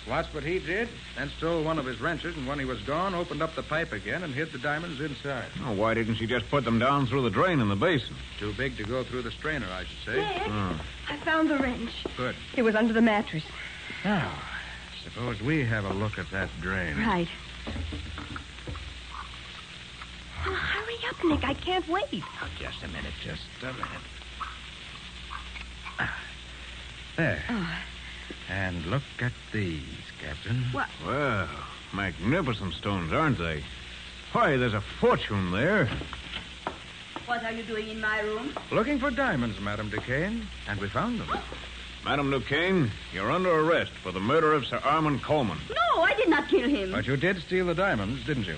Watched 0.09 0.35
what 0.35 0.43
he 0.43 0.59
did, 0.59 0.89
then 1.17 1.31
stole 1.39 1.63
one 1.63 1.79
of 1.79 1.87
his 1.87 2.01
wrenches, 2.01 2.37
and 2.37 2.47
when 2.47 2.59
he 2.59 2.65
was 2.65 2.81
gone, 2.83 3.15
opened 3.15 3.41
up 3.41 3.55
the 3.55 3.63
pipe 3.63 3.93
again 3.93 4.23
and 4.25 4.35
hid 4.35 4.51
the 4.51 4.59
diamonds 4.59 5.01
inside. 5.01 5.45
Oh, 5.65 5.73
why 5.73 5.95
didn't 5.95 6.17
she 6.17 6.27
just 6.27 6.49
put 6.51 6.65
them 6.65 6.79
down 6.79 7.07
through 7.07 7.23
the 7.23 7.31
drain 7.31 7.61
in 7.61 7.69
the 7.69 7.77
basin? 7.77 8.15
Too 8.39 8.53
big 8.55 8.77
to 8.79 8.85
go 8.85 9.05
through 9.05 9.23
the 9.23 9.31
strainer, 9.31 9.67
I 9.73 9.85
should 9.85 10.05
say. 10.05 10.17
Nick, 10.21 10.43
Oh. 10.49 10.81
I 11.09 11.17
found 11.19 11.51
the 11.51 11.59
wrench. 11.59 11.91
Good. 12.17 12.35
It 12.57 12.63
was 12.63 12.75
under 12.75 12.93
the 12.93 13.01
mattress. 13.01 13.45
Now, 14.05 14.33
suppose 15.05 15.41
we 15.41 15.63
have 15.65 15.85
a 15.85 15.93
look 15.95 16.19
at 16.19 16.29
that 16.33 16.49
drain. 16.61 16.97
Right. 16.99 17.29
Well, 20.45 20.55
hurry 20.57 20.97
up, 21.09 21.25
Nick. 21.25 21.45
I 21.45 21.55
can't 21.55 21.87
wait. 21.89 22.05
Oh, 22.13 22.49
just 22.59 22.83
a 22.83 22.89
minute, 22.89 23.13
just 23.23 23.43
a 23.63 23.67
minute. 23.67 23.87
Ah, 26.01 26.19
There. 27.17 27.43
Oh, 27.49 27.79
And 28.53 28.85
look 28.87 29.03
at 29.21 29.33
these, 29.51 29.81
Captain. 30.23 30.63
what? 30.73 30.89
Well, 31.07 31.49
magnificent 31.95 32.75
stones, 32.75 33.11
aren't 33.11 33.39
they? 33.39 33.65
Why, 34.33 34.59
there's 34.59 34.75
a 34.75 34.83
fortune 35.01 35.53
there. 35.53 35.89
What 37.25 37.43
are 37.45 37.53
you 37.53 37.63
doing 37.63 37.89
in 37.89 38.01
my 38.01 38.21
room? 38.21 38.53
Looking 38.71 38.99
for 38.99 39.11
diamonds, 39.11 39.59
Madame 39.59 39.89
Duquesne, 39.89 40.47
and 40.69 40.79
we 40.81 40.89
found 40.91 41.19
them. 41.19 41.29
Madame 42.05 42.31
Duquesne, 42.31 42.91
you're 43.15 43.31
under 43.31 43.51
arrest 43.51 43.93
for 44.03 44.13
the 44.13 44.21
murder 44.21 44.53
of 44.53 44.67
Sir 44.67 44.81
Armand 44.85 45.23
Coleman. 45.23 45.59
No, 45.71 46.03
I 46.03 46.13
did 46.15 46.29
not 46.29 46.49
kill 46.49 46.69
him. 46.69 46.93
But 46.93 47.07
you 47.07 47.17
did 47.17 47.41
steal 47.41 47.67
the 47.67 47.75
diamonds, 47.75 48.27
didn't 48.27 48.47
you? 48.47 48.57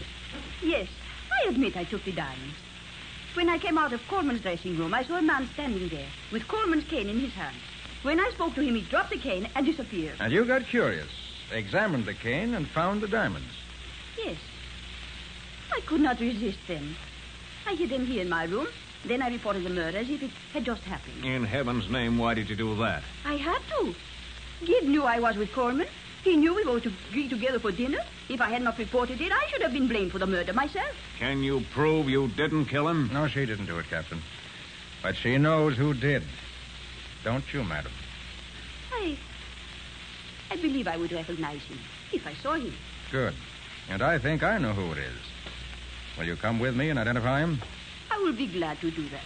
Yes, 0.61 0.89
I 1.31 1.49
admit 1.49 1.77
I 1.77 1.85
took 1.85 2.03
the 2.05 2.13
diamonds. 2.13 2.57
When 3.35 3.49
I 3.49 3.59
came 3.59 3.79
out 3.79 3.93
of 3.93 4.01
Coleman's 4.09 4.41
dressing 4.41 4.77
room, 4.77 4.93
I 4.93 5.05
saw 5.05 5.19
a 5.19 5.23
man 5.23 5.49
standing 5.53 5.89
there 5.89 6.09
with 6.33 6.49
Coleman's 6.49 6.85
cane 6.85 7.09
in 7.09 7.21
his 7.21 7.33
hand. 7.33 7.57
When 8.05 8.21
I 8.21 8.31
spoke 8.35 8.55
to 8.57 8.61
him, 8.61 8.75
he 8.75 8.83
dropped 8.83 9.11
the 9.11 9.17
cane 9.19 9.49
and 9.57 9.65
disappeared. 9.65 10.17
And 10.21 10.31
you 10.31 10.45
got 10.45 10.67
curious, 10.67 11.09
examined 11.51 12.05
the 12.05 12.13
cane, 12.13 12.53
and 12.53 12.69
found 12.69 13.01
the 13.01 13.09
diamonds. 13.09 13.49
Yes. 14.23 14.37
I 15.75 15.81
could 15.81 16.03
not 16.03 16.21
resist 16.21 16.59
them. 16.69 16.97
I 17.67 17.75
hid 17.75 17.89
them 17.89 18.05
here 18.05 18.21
in 18.21 18.29
my 18.29 18.45
room. 18.45 18.67
Then 19.07 19.23
I 19.23 19.31
reported 19.31 19.65
the 19.65 19.71
murder 19.71 19.97
as 19.97 20.11
if 20.11 20.23
it 20.23 20.31
had 20.53 20.67
just 20.67 20.83
happened. 20.83 21.25
In 21.25 21.45
heaven's 21.45 21.89
name, 21.89 22.19
why 22.19 22.35
did 22.35 22.51
you 22.51 22.57
do 22.57 22.77
that? 22.77 23.03
I 23.25 23.37
had 23.37 23.63
to. 23.79 23.95
Gig 24.67 24.85
knew 24.87 25.05
I 25.05 25.19
was 25.19 25.37
with 25.37 25.51
Coleman. 25.53 25.89
He 26.25 26.37
knew 26.37 26.55
we 26.55 26.65
were 26.65 26.81
to 26.81 26.93
be 27.11 27.27
together 27.27 27.59
for 27.59 27.73
dinner. 27.73 28.01
If 28.29 28.43
I 28.43 28.51
had 28.51 28.61
not 28.61 28.79
reported 28.79 29.19
it, 29.23 29.33
I 29.33 29.47
should 29.49 29.63
have 29.63 29.73
been 29.73 29.89
blamed 29.89 30.13
for 30.13 30.19
the 30.19 30.27
murder 30.27 30.53
myself. 30.53 30.95
Can 31.19 31.43
you 31.43 31.63
prove 31.73 32.11
you 32.11 32.29
didn't 32.29 32.67
kill 32.67 32.87
him? 32.87 33.11
No, 33.15 33.29
she 33.29 33.47
didn't 33.47 33.67
do 33.67 33.79
it, 33.79 33.89
Captain. 33.89 34.21
But 35.03 35.17
she 35.17 35.39
knows 35.39 35.77
who 35.79 35.95
did. 35.95 36.23
Don't 37.25 37.45
you, 37.55 37.65
madam? 37.65 37.91
I. 38.93 39.17
I 40.51 40.57
believe 40.57 40.87
I 40.87 40.99
would 40.99 41.11
recognize 41.11 41.63
him 41.63 41.79
if 42.13 42.27
I 42.27 42.35
saw 42.35 42.53
him. 42.55 42.75
Good. 43.11 43.35
And 43.89 44.03
I 44.03 44.19
think 44.19 44.43
I 44.43 44.59
know 44.59 44.73
who 44.73 44.93
it 44.93 44.99
is. 44.99 45.17
Will 46.19 46.25
you 46.27 46.37
come 46.37 46.61
with 46.61 46.77
me 46.77 46.91
and 46.91 46.99
identify 46.99 47.41
him? 47.41 47.61
I 48.11 48.19
will 48.19 48.35
be 48.35 48.47
glad 48.47 48.79
to 48.83 48.91
do 48.91 49.09
that. 49.09 49.25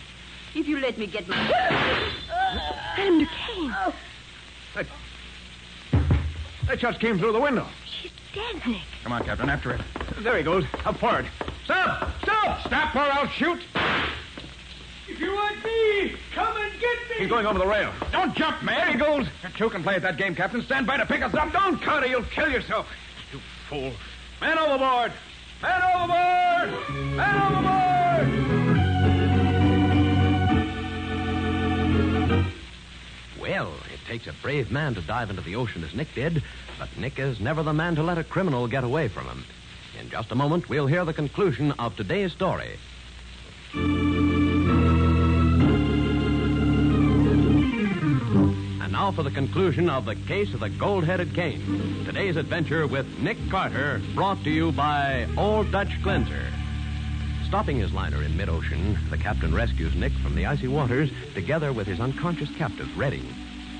If 0.54 0.66
you 0.66 0.78
let 0.78 0.96
me 0.96 1.06
get 1.06 1.28
my. 1.28 1.36
Madame 2.96 3.18
Duquesne. 3.18 3.74
Oh, 3.76 3.94
That 6.66 6.78
just 6.78 7.00
came 7.00 7.18
through 7.18 7.32
the 7.32 7.40
window. 7.40 7.66
She's 7.84 8.12
dead, 8.32 8.66
Nick. 8.66 8.82
Come 9.02 9.12
on, 9.12 9.24
Captain, 9.24 9.50
after 9.50 9.72
it. 9.72 9.80
There 10.20 10.36
he 10.36 10.42
goes, 10.42 10.64
up 10.84 10.96
for 10.98 11.20
it. 11.20 11.26
Stop! 11.64 12.10
Stop! 12.22 12.66
Stop 12.66 12.94
or 12.94 13.00
I'll 13.00 13.28
shoot! 13.28 13.60
If 15.08 15.20
you 15.20 15.32
want 15.32 15.64
me, 15.64 16.12
come 16.34 16.56
and 16.56 16.72
get 16.80 16.98
me. 17.10 17.16
He's 17.18 17.28
going 17.28 17.46
over 17.46 17.58
the 17.58 17.66
rail. 17.66 17.92
Don't 18.12 18.34
jump, 18.34 18.62
man! 18.62 18.76
There 18.76 18.92
he 18.92 18.98
goes! 18.98 19.26
You 19.42 19.48
two 19.56 19.70
can 19.70 19.82
play 19.82 19.94
at 19.94 20.02
that 20.02 20.18
game, 20.18 20.34
Captain. 20.34 20.62
Stand 20.62 20.86
by 20.86 20.98
to 20.98 21.06
pick 21.06 21.22
us 21.22 21.32
up. 21.34 21.52
Don't, 21.52 21.80
Carter. 21.80 22.06
You'll 22.06 22.24
kill 22.24 22.50
yourself. 22.50 22.86
You 23.32 23.40
fool. 23.68 23.92
Man 24.40 24.58
overboard! 24.58 25.12
Man 25.62 25.82
overboard! 25.82 26.70
Man 27.16 27.52
overboard! 27.52 27.88
Well, 33.40 33.72
it 33.92 34.00
takes 34.06 34.26
a 34.26 34.32
brave 34.34 34.70
man 34.70 34.94
to 34.94 35.00
dive 35.00 35.30
into 35.30 35.42
the 35.42 35.56
ocean 35.56 35.82
as 35.82 35.94
Nick 35.94 36.14
did, 36.14 36.42
but 36.78 36.94
Nick 36.98 37.18
is 37.18 37.40
never 37.40 37.62
the 37.62 37.72
man 37.72 37.96
to 37.96 38.02
let 38.02 38.18
a 38.18 38.24
criminal 38.24 38.68
get 38.68 38.84
away 38.84 39.08
from 39.08 39.26
him. 39.26 39.44
In 39.98 40.10
just 40.10 40.30
a 40.30 40.36
moment, 40.36 40.68
we'll 40.68 40.86
hear 40.86 41.04
the 41.04 41.14
conclusion 41.14 41.72
of 41.72 41.96
today's 41.96 42.32
story. 42.32 42.78
Now 49.08 49.12
for 49.12 49.22
the 49.22 49.30
conclusion 49.30 49.88
of 49.88 50.04
the 50.04 50.14
case 50.14 50.52
of 50.52 50.60
the 50.60 50.68
gold 50.68 51.02
headed 51.02 51.34
cane. 51.34 52.04
Today's 52.04 52.36
adventure 52.36 52.86
with 52.86 53.06
Nick 53.20 53.38
Carter, 53.48 54.02
brought 54.14 54.44
to 54.44 54.50
you 54.50 54.70
by 54.70 55.26
Old 55.38 55.72
Dutch 55.72 55.90
Cleanser. 56.02 56.52
Stopping 57.46 57.78
his 57.78 57.94
liner 57.94 58.22
in 58.22 58.36
mid 58.36 58.50
ocean, 58.50 58.98
the 59.08 59.16
captain 59.16 59.54
rescues 59.54 59.94
Nick 59.94 60.12
from 60.12 60.34
the 60.34 60.44
icy 60.44 60.68
waters 60.68 61.10
together 61.32 61.72
with 61.72 61.86
his 61.86 62.00
unconscious 62.00 62.50
captive, 62.56 62.98
Redding. 62.98 63.26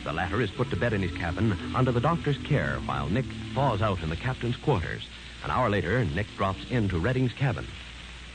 The 0.03 0.15
latter 0.15 0.41
is 0.41 0.51
put 0.51 0.71
to 0.71 0.77
bed 0.77 0.95
in 0.95 1.03
his 1.03 1.13
cabin 1.13 1.55
under 1.75 1.93
the 1.93 2.01
doctor's 2.01 2.39
care 2.39 2.79
while 2.87 3.11
Nick 3.11 3.27
thaws 3.55 3.83
out 3.83 4.03
in 4.03 4.09
the 4.09 4.17
captain's 4.17 4.57
quarters. 4.57 5.07
An 5.45 5.51
hour 5.51 5.69
later, 5.69 6.03
Nick 6.07 6.29
drops 6.39 6.71
into 6.71 6.99
Redding's 6.99 7.35
cabin. 7.35 7.67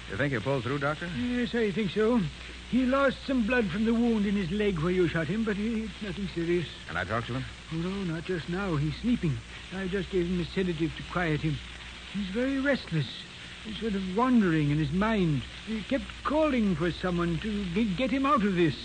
You 0.09 0.17
think 0.17 0.31
he'll 0.31 0.41
pull 0.41 0.61
through, 0.61 0.79
Doctor? 0.79 1.07
Yes, 1.17 1.55
I 1.55 1.71
think 1.71 1.91
so. 1.91 2.19
He 2.69 2.85
lost 2.85 3.17
some 3.25 3.45
blood 3.45 3.67
from 3.67 3.85
the 3.85 3.93
wound 3.93 4.25
in 4.25 4.35
his 4.35 4.51
leg 4.51 4.79
where 4.79 4.91
you 4.91 5.07
shot 5.07 5.27
him, 5.27 5.43
but 5.43 5.57
it's 5.57 6.01
nothing 6.01 6.27
serious. 6.33 6.67
Can 6.87 6.97
I 6.97 7.03
talk 7.03 7.25
to 7.27 7.33
him? 7.33 7.45
Oh, 7.71 7.77
no, 7.77 8.13
not 8.13 8.25
just 8.25 8.49
now. 8.49 8.75
He's 8.75 8.95
sleeping. 8.97 9.37
I 9.75 9.87
just 9.87 10.09
gave 10.09 10.27
him 10.27 10.41
a 10.41 10.45
sedative 10.45 10.95
to 10.95 11.03
quiet 11.11 11.41
him. 11.41 11.57
He's 12.13 12.27
very 12.27 12.59
restless. 12.59 13.07
He's 13.63 13.79
sort 13.79 13.95
of 13.95 14.17
wandering 14.17 14.71
in 14.71 14.77
his 14.77 14.91
mind. 14.91 15.43
He 15.65 15.81
kept 15.83 16.05
calling 16.23 16.75
for 16.75 16.91
someone 16.91 17.39
to 17.39 17.85
get 17.95 18.11
him 18.11 18.25
out 18.25 18.43
of 18.43 18.55
this. 18.55 18.75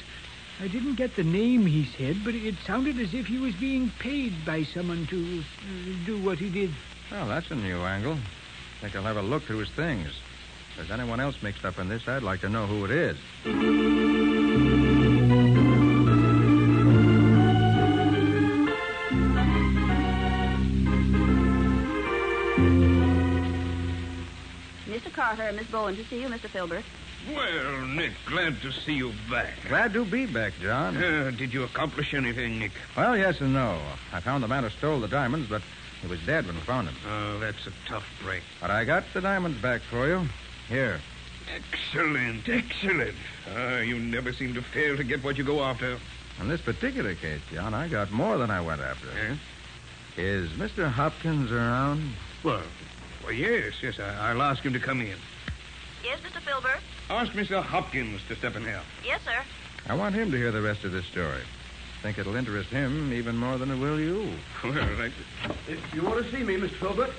I 0.60 0.68
didn't 0.68 0.94
get 0.94 1.16
the 1.16 1.24
name 1.24 1.66
he 1.66 1.84
said, 1.96 2.24
but 2.24 2.34
it 2.34 2.54
sounded 2.66 2.98
as 2.98 3.14
if 3.14 3.26
he 3.26 3.38
was 3.38 3.54
being 3.54 3.90
paid 3.98 4.44
by 4.44 4.64
someone 4.64 5.06
to 5.06 5.40
uh, 5.40 6.06
do 6.06 6.20
what 6.22 6.38
he 6.38 6.50
did. 6.50 6.70
Well, 7.10 7.26
that's 7.28 7.50
a 7.50 7.54
new 7.54 7.80
angle. 7.82 8.14
I 8.14 8.80
think 8.80 8.96
I'll 8.96 9.02
have 9.02 9.16
a 9.16 9.22
look 9.22 9.44
through 9.44 9.58
his 9.58 9.70
things. 9.70 10.08
If 10.78 10.86
there's 10.86 11.00
anyone 11.00 11.18
else 11.18 11.34
mixed 11.42 11.64
up 11.64 11.80
in 11.80 11.88
this, 11.88 12.06
I'd 12.06 12.22
like 12.22 12.40
to 12.42 12.48
know 12.48 12.64
who 12.64 12.84
it 12.84 12.92
is. 12.92 13.16
Mr. 24.86 25.12
Carter, 25.12 25.42
and 25.42 25.56
Miss 25.56 25.66
Bowen 25.66 25.96
to 25.96 26.04
see 26.04 26.20
you, 26.20 26.28
Mr. 26.28 26.48
Filbert. 26.48 26.84
Well, 27.34 27.84
Nick, 27.86 28.12
glad 28.26 28.62
to 28.62 28.70
see 28.70 28.94
you 28.94 29.12
back. 29.28 29.54
Glad 29.68 29.92
to 29.94 30.04
be 30.04 30.26
back, 30.26 30.52
John. 30.62 30.96
Uh, 30.96 31.32
did 31.36 31.52
you 31.52 31.64
accomplish 31.64 32.14
anything, 32.14 32.60
Nick? 32.60 32.70
Well, 32.96 33.16
yes 33.16 33.40
and 33.40 33.52
no. 33.52 33.80
I 34.12 34.20
found 34.20 34.44
the 34.44 34.48
man 34.48 34.62
who 34.62 34.70
stole 34.70 35.00
the 35.00 35.08
diamonds, 35.08 35.48
but 35.48 35.62
he 36.02 36.06
was 36.06 36.20
dead 36.24 36.46
when 36.46 36.54
we 36.54 36.62
found 36.62 36.86
him. 36.88 36.94
Oh, 37.10 37.40
that's 37.40 37.66
a 37.66 37.72
tough 37.88 38.06
break. 38.22 38.44
But 38.60 38.70
I 38.70 38.84
got 38.84 39.02
the 39.12 39.20
diamonds 39.20 39.60
back 39.60 39.80
for 39.80 40.06
you. 40.06 40.28
Here. 40.68 41.00
Excellent, 41.54 42.46
excellent. 42.48 43.16
Ah, 43.56 43.78
you 43.78 43.98
never 43.98 44.32
seem 44.32 44.52
to 44.54 44.62
fail 44.62 44.96
to 44.96 45.04
get 45.04 45.24
what 45.24 45.38
you 45.38 45.44
go 45.44 45.62
after. 45.62 45.98
In 46.40 46.48
this 46.48 46.60
particular 46.60 47.14
case, 47.14 47.40
John, 47.52 47.72
I 47.72 47.88
got 47.88 48.10
more 48.12 48.36
than 48.36 48.50
I 48.50 48.60
went 48.60 48.82
after. 48.82 49.08
Is 50.16 50.50
Mr. 50.50 50.90
Hopkins 50.90 51.50
around? 51.50 52.12
Well, 52.44 52.62
well, 53.24 53.32
yes, 53.32 53.74
yes. 53.82 53.98
I, 53.98 54.30
I'll 54.30 54.42
ask 54.42 54.62
him 54.62 54.74
to 54.74 54.78
come 54.78 55.00
in. 55.00 55.16
Yes, 56.04 56.18
Mr. 56.20 56.40
Filbert? 56.40 56.80
Ask 57.08 57.32
Mr. 57.32 57.62
Hopkins 57.62 58.20
to 58.28 58.36
step 58.36 58.54
in 58.54 58.62
here. 58.62 58.82
Yes, 59.04 59.20
sir. 59.24 59.42
I 59.88 59.94
want 59.94 60.14
him 60.14 60.30
to 60.30 60.36
hear 60.36 60.52
the 60.52 60.60
rest 60.60 60.84
of 60.84 60.92
this 60.92 61.06
story. 61.06 61.42
Think 62.02 62.18
it'll 62.18 62.36
interest 62.36 62.70
him 62.70 63.12
even 63.12 63.36
more 63.36 63.58
than 63.58 63.70
it 63.70 63.78
will 63.78 63.98
you. 63.98 64.30
Well, 64.62 64.78
I... 64.78 65.10
If 65.66 65.94
you 65.94 66.02
want 66.02 66.24
to 66.24 66.30
see 66.30 66.44
me, 66.44 66.56
Mr. 66.56 66.76
Filbert. 66.76 67.10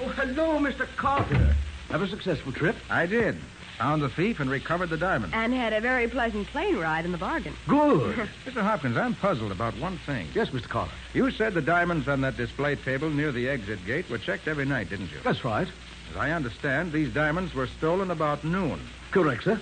Oh, 0.00 0.08
hello, 0.08 0.58
Mr. 0.58 0.86
Carter. 0.96 1.56
Have 1.92 2.00
a 2.00 2.08
successful 2.08 2.52
trip? 2.52 2.74
I 2.88 3.04
did. 3.04 3.36
Found 3.76 4.00
the 4.00 4.08
thief 4.08 4.40
and 4.40 4.48
recovered 4.50 4.88
the 4.88 4.96
diamonds. 4.96 5.34
And 5.36 5.52
had 5.52 5.74
a 5.74 5.80
very 5.80 6.08
pleasant 6.08 6.46
plane 6.48 6.78
ride 6.78 7.04
in 7.04 7.12
the 7.12 7.18
bargain. 7.18 7.54
Good. 7.68 8.16
Mr. 8.46 8.62
Hopkins, 8.62 8.96
I'm 8.96 9.14
puzzled 9.14 9.52
about 9.52 9.76
one 9.78 9.98
thing. 9.98 10.26
yes, 10.34 10.48
Mr. 10.48 10.70
Carter. 10.70 10.90
You 11.12 11.30
said 11.30 11.52
the 11.52 11.60
diamonds 11.60 12.08
on 12.08 12.22
that 12.22 12.38
display 12.38 12.76
table 12.76 13.10
near 13.10 13.30
the 13.30 13.46
exit 13.46 13.84
gate 13.84 14.08
were 14.08 14.16
checked 14.16 14.48
every 14.48 14.64
night, 14.64 14.88
didn't 14.88 15.10
you? 15.12 15.18
That's 15.22 15.44
right. 15.44 15.68
As 16.10 16.16
I 16.16 16.30
understand, 16.30 16.92
these 16.92 17.12
diamonds 17.12 17.54
were 17.54 17.66
stolen 17.66 18.10
about 18.10 18.42
noon. 18.42 18.80
Correct, 19.10 19.44
sir. 19.44 19.60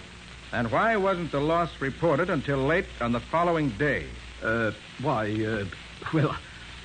And 0.53 0.71
why 0.71 0.97
wasn't 0.97 1.33
the 1.33 1.41
loss 1.41 1.81
reported 1.81 2.31
until 2.31 2.59
late 2.59 2.87
on 3.01 3.11
the 3.11 3.21
following 3.21 3.71
day? 3.71 4.07
Uh, 4.41 4.71
why, 5.03 5.33
uh, 5.45 5.65
well, 6.13 6.37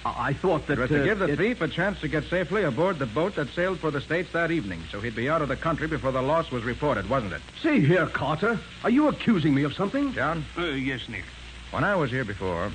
I, 0.05 0.29
I 0.29 0.33
thought 0.33 0.67
that. 0.67 0.73
It 0.73 0.79
was 0.79 0.89
to 0.91 1.01
uh, 1.01 1.05
give 1.05 1.19
the 1.19 1.25
it- 1.25 1.37
thief 1.37 1.61
a 1.61 1.67
chance 1.67 1.99
to 2.01 2.07
get 2.07 2.23
safely 2.25 2.63
aboard 2.63 2.99
the 2.99 3.05
boat 3.05 3.35
that 3.35 3.49
sailed 3.53 3.79
for 3.79 3.91
the 3.91 3.99
States 4.01 4.31
that 4.33 4.51
evening, 4.51 4.81
so 4.91 5.01
he'd 5.01 5.15
be 5.15 5.29
out 5.29 5.41
of 5.41 5.47
the 5.49 5.55
country 5.57 5.87
before 5.87 6.11
the 6.11 6.21
loss 6.21 6.51
was 6.51 6.63
reported, 6.63 7.09
wasn't 7.09 7.33
it? 7.33 7.41
See 7.61 7.79
here, 7.81 8.05
Carter. 8.07 8.59
Are 8.83 8.89
you 8.89 9.07
accusing 9.07 9.53
me 9.53 9.63
of 9.63 9.73
something? 9.73 10.13
John, 10.13 10.45
Uh, 10.57 10.65
yes, 10.67 11.09
Nick. 11.09 11.25
when 11.71 11.83
I 11.83 11.95
was 11.95 12.11
here 12.11 12.23
before, 12.25 12.71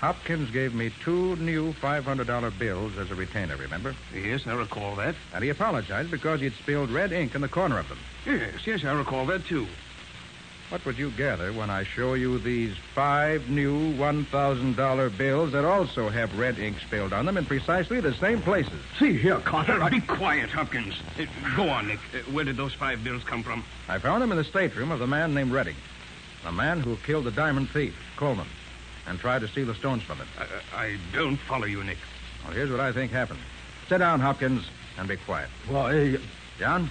Hopkins 0.00 0.50
gave 0.50 0.74
me 0.74 0.90
two 1.02 1.34
new 1.36 1.72
$500 1.74 2.58
bills 2.58 2.96
as 2.98 3.10
a 3.10 3.14
retainer, 3.14 3.56
remember? 3.56 3.94
Yes, 4.14 4.46
I 4.46 4.52
recall 4.54 4.96
that. 4.96 5.14
And 5.32 5.42
he 5.42 5.50
apologized 5.50 6.10
because 6.10 6.40
he'd 6.40 6.52
spilled 6.54 6.90
red 6.90 7.10
ink 7.12 7.34
in 7.34 7.40
the 7.40 7.48
corner 7.48 7.78
of 7.78 7.88
them. 7.88 7.98
Yes, 8.26 8.66
yes, 8.66 8.84
I 8.84 8.92
recall 8.92 9.24
that, 9.26 9.46
too. 9.46 9.66
What 10.74 10.86
would 10.86 10.98
you 10.98 11.12
gather 11.12 11.52
when 11.52 11.70
I 11.70 11.84
show 11.84 12.14
you 12.14 12.36
these 12.40 12.74
five 12.96 13.48
new 13.48 13.94
$1,000 13.94 15.16
bills 15.16 15.52
that 15.52 15.64
also 15.64 16.08
have 16.08 16.36
red 16.36 16.58
ink 16.58 16.80
spilled 16.80 17.12
on 17.12 17.26
them 17.26 17.36
in 17.36 17.46
precisely 17.46 18.00
the 18.00 18.12
same 18.14 18.42
places? 18.42 18.80
See 18.98 19.16
here, 19.16 19.38
Carter. 19.38 19.80
I... 19.80 19.88
Be 19.88 20.00
quiet, 20.00 20.50
Hopkins. 20.50 20.96
Uh, 21.16 21.26
go 21.56 21.68
on, 21.68 21.86
Nick. 21.86 22.00
Uh, 22.12 22.28
where 22.32 22.44
did 22.44 22.56
those 22.56 22.74
five 22.74 23.04
bills 23.04 23.22
come 23.22 23.44
from? 23.44 23.62
I 23.88 23.98
found 23.98 24.20
them 24.20 24.32
in 24.32 24.36
the 24.36 24.42
stateroom 24.42 24.90
of 24.90 24.98
the 24.98 25.06
man 25.06 25.32
named 25.32 25.52
Redding, 25.52 25.76
the 26.42 26.50
man 26.50 26.80
who 26.80 26.96
killed 27.06 27.26
the 27.26 27.30
diamond 27.30 27.70
thief, 27.70 27.96
Coleman, 28.16 28.48
and 29.06 29.16
tried 29.20 29.42
to 29.42 29.48
steal 29.48 29.66
the 29.66 29.76
stones 29.76 30.02
from 30.02 30.18
him. 30.18 30.26
I, 30.36 30.86
I 30.86 30.96
don't 31.12 31.36
follow 31.36 31.66
you, 31.66 31.84
Nick. 31.84 31.98
Well, 32.42 32.52
here's 32.52 32.72
what 32.72 32.80
I 32.80 32.90
think 32.90 33.12
happened. 33.12 33.38
Sit 33.88 33.98
down, 33.98 34.18
Hopkins, 34.18 34.64
and 34.98 35.06
be 35.06 35.18
quiet. 35.18 35.50
Why, 35.68 36.18
John? 36.58 36.90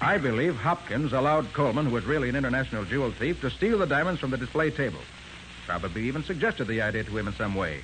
I 0.00 0.18
believe 0.18 0.56
Hopkins 0.56 1.12
allowed 1.12 1.52
Coleman, 1.52 1.86
who 1.86 1.92
was 1.92 2.04
really 2.04 2.28
an 2.28 2.36
international 2.36 2.84
jewel 2.84 3.10
thief, 3.12 3.40
to 3.40 3.50
steal 3.50 3.78
the 3.78 3.86
diamonds 3.86 4.20
from 4.20 4.30
the 4.30 4.36
display 4.36 4.70
table. 4.70 5.00
Probably 5.66 6.02
even 6.04 6.22
suggested 6.22 6.66
the 6.68 6.82
idea 6.82 7.04
to 7.04 7.16
him 7.18 7.28
in 7.28 7.34
some 7.34 7.54
way. 7.54 7.80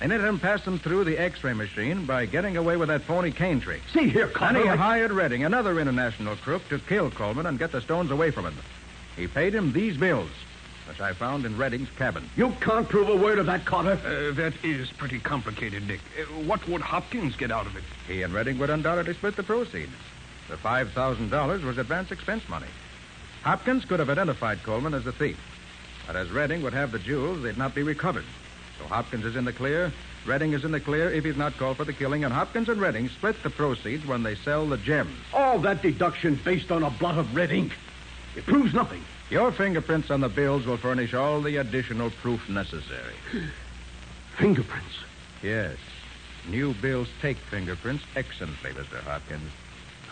They 0.00 0.06
let 0.08 0.20
him 0.20 0.38
pass 0.40 0.64
them 0.64 0.78
through 0.78 1.04
the 1.04 1.18
X-ray 1.18 1.52
machine 1.52 2.06
by 2.06 2.26
getting 2.26 2.56
away 2.56 2.76
with 2.76 2.88
that 2.88 3.02
phony 3.02 3.30
cane 3.30 3.60
trick. 3.60 3.82
see 3.92 4.08
here, 4.08 4.30
And 4.40 4.56
he 4.56 4.64
I- 4.68 4.76
hired 4.76 5.12
Redding, 5.12 5.44
another 5.44 5.78
international 5.78 6.36
crook, 6.36 6.68
to 6.70 6.78
kill 6.78 7.10
Coleman 7.10 7.46
and 7.46 7.58
get 7.58 7.72
the 7.72 7.80
stones 7.80 8.10
away 8.10 8.30
from 8.30 8.44
him. 8.46 8.56
He 9.16 9.26
paid 9.26 9.54
him 9.54 9.72
these 9.72 9.96
bills, 9.96 10.30
which 10.88 11.00
I 11.00 11.12
found 11.12 11.44
in 11.44 11.56
Redding's 11.58 11.90
cabin. 11.98 12.28
You 12.36 12.52
can't 12.60 12.88
prove 12.88 13.08
a 13.10 13.16
word 13.16 13.38
of 13.38 13.46
that, 13.46 13.64
Carter. 13.64 13.98
Uh, 14.04 14.32
that 14.34 14.54
is 14.64 14.90
pretty 14.90 15.18
complicated, 15.18 15.86
Nick. 15.86 16.00
Uh, 16.18 16.24
what 16.44 16.66
would 16.68 16.80
Hopkins 16.80 17.36
get 17.36 17.50
out 17.52 17.66
of 17.66 17.76
it? 17.76 17.84
He 18.08 18.22
and 18.22 18.32
Redding 18.32 18.58
would 18.58 18.70
undoubtedly 18.70 19.14
split 19.14 19.36
the 19.36 19.42
proceeds. 19.42 19.92
The 20.48 20.56
$5,000 20.56 21.64
was 21.64 21.78
advance 21.78 22.10
expense 22.10 22.48
money. 22.48 22.66
Hopkins 23.42 23.84
could 23.84 23.98
have 23.98 24.10
identified 24.10 24.62
Coleman 24.62 24.94
as 24.94 25.04
the 25.04 25.12
thief. 25.12 25.38
But 26.06 26.16
as 26.16 26.30
Redding 26.30 26.62
would 26.62 26.74
have 26.74 26.92
the 26.92 26.98
jewels, 26.98 27.42
they'd 27.42 27.58
not 27.58 27.74
be 27.74 27.82
recovered. 27.82 28.24
So 28.78 28.84
Hopkins 28.86 29.24
is 29.24 29.36
in 29.36 29.44
the 29.44 29.52
clear. 29.52 29.92
Redding 30.26 30.52
is 30.52 30.64
in 30.64 30.72
the 30.72 30.80
clear 30.80 31.10
if 31.10 31.24
he's 31.24 31.36
not 31.36 31.56
called 31.56 31.76
for 31.76 31.84
the 31.84 31.92
killing, 31.92 32.24
and 32.24 32.32
Hopkins 32.32 32.68
and 32.68 32.80
Redding 32.80 33.08
split 33.08 33.42
the 33.42 33.50
proceeds 33.50 34.06
when 34.06 34.22
they 34.22 34.34
sell 34.34 34.66
the 34.66 34.76
gems. 34.76 35.16
All 35.32 35.58
that 35.60 35.82
deduction 35.82 36.38
based 36.44 36.70
on 36.70 36.82
a 36.82 36.90
blot 36.90 37.18
of 37.18 37.34
red 37.34 37.50
ink. 37.50 37.72
It 38.36 38.46
proves 38.46 38.72
nothing. 38.72 39.02
Your 39.30 39.52
fingerprints 39.52 40.10
on 40.10 40.20
the 40.20 40.28
bills 40.28 40.66
will 40.66 40.76
furnish 40.76 41.14
all 41.14 41.40
the 41.40 41.56
additional 41.56 42.10
proof 42.10 42.48
necessary. 42.48 43.14
Fingerprints. 44.36 44.96
Yes. 45.42 45.76
New 46.48 46.74
bills 46.74 47.08
take 47.20 47.36
fingerprints 47.36 48.04
excellently, 48.16 48.70
Mr. 48.72 49.00
Hopkins. 49.02 49.50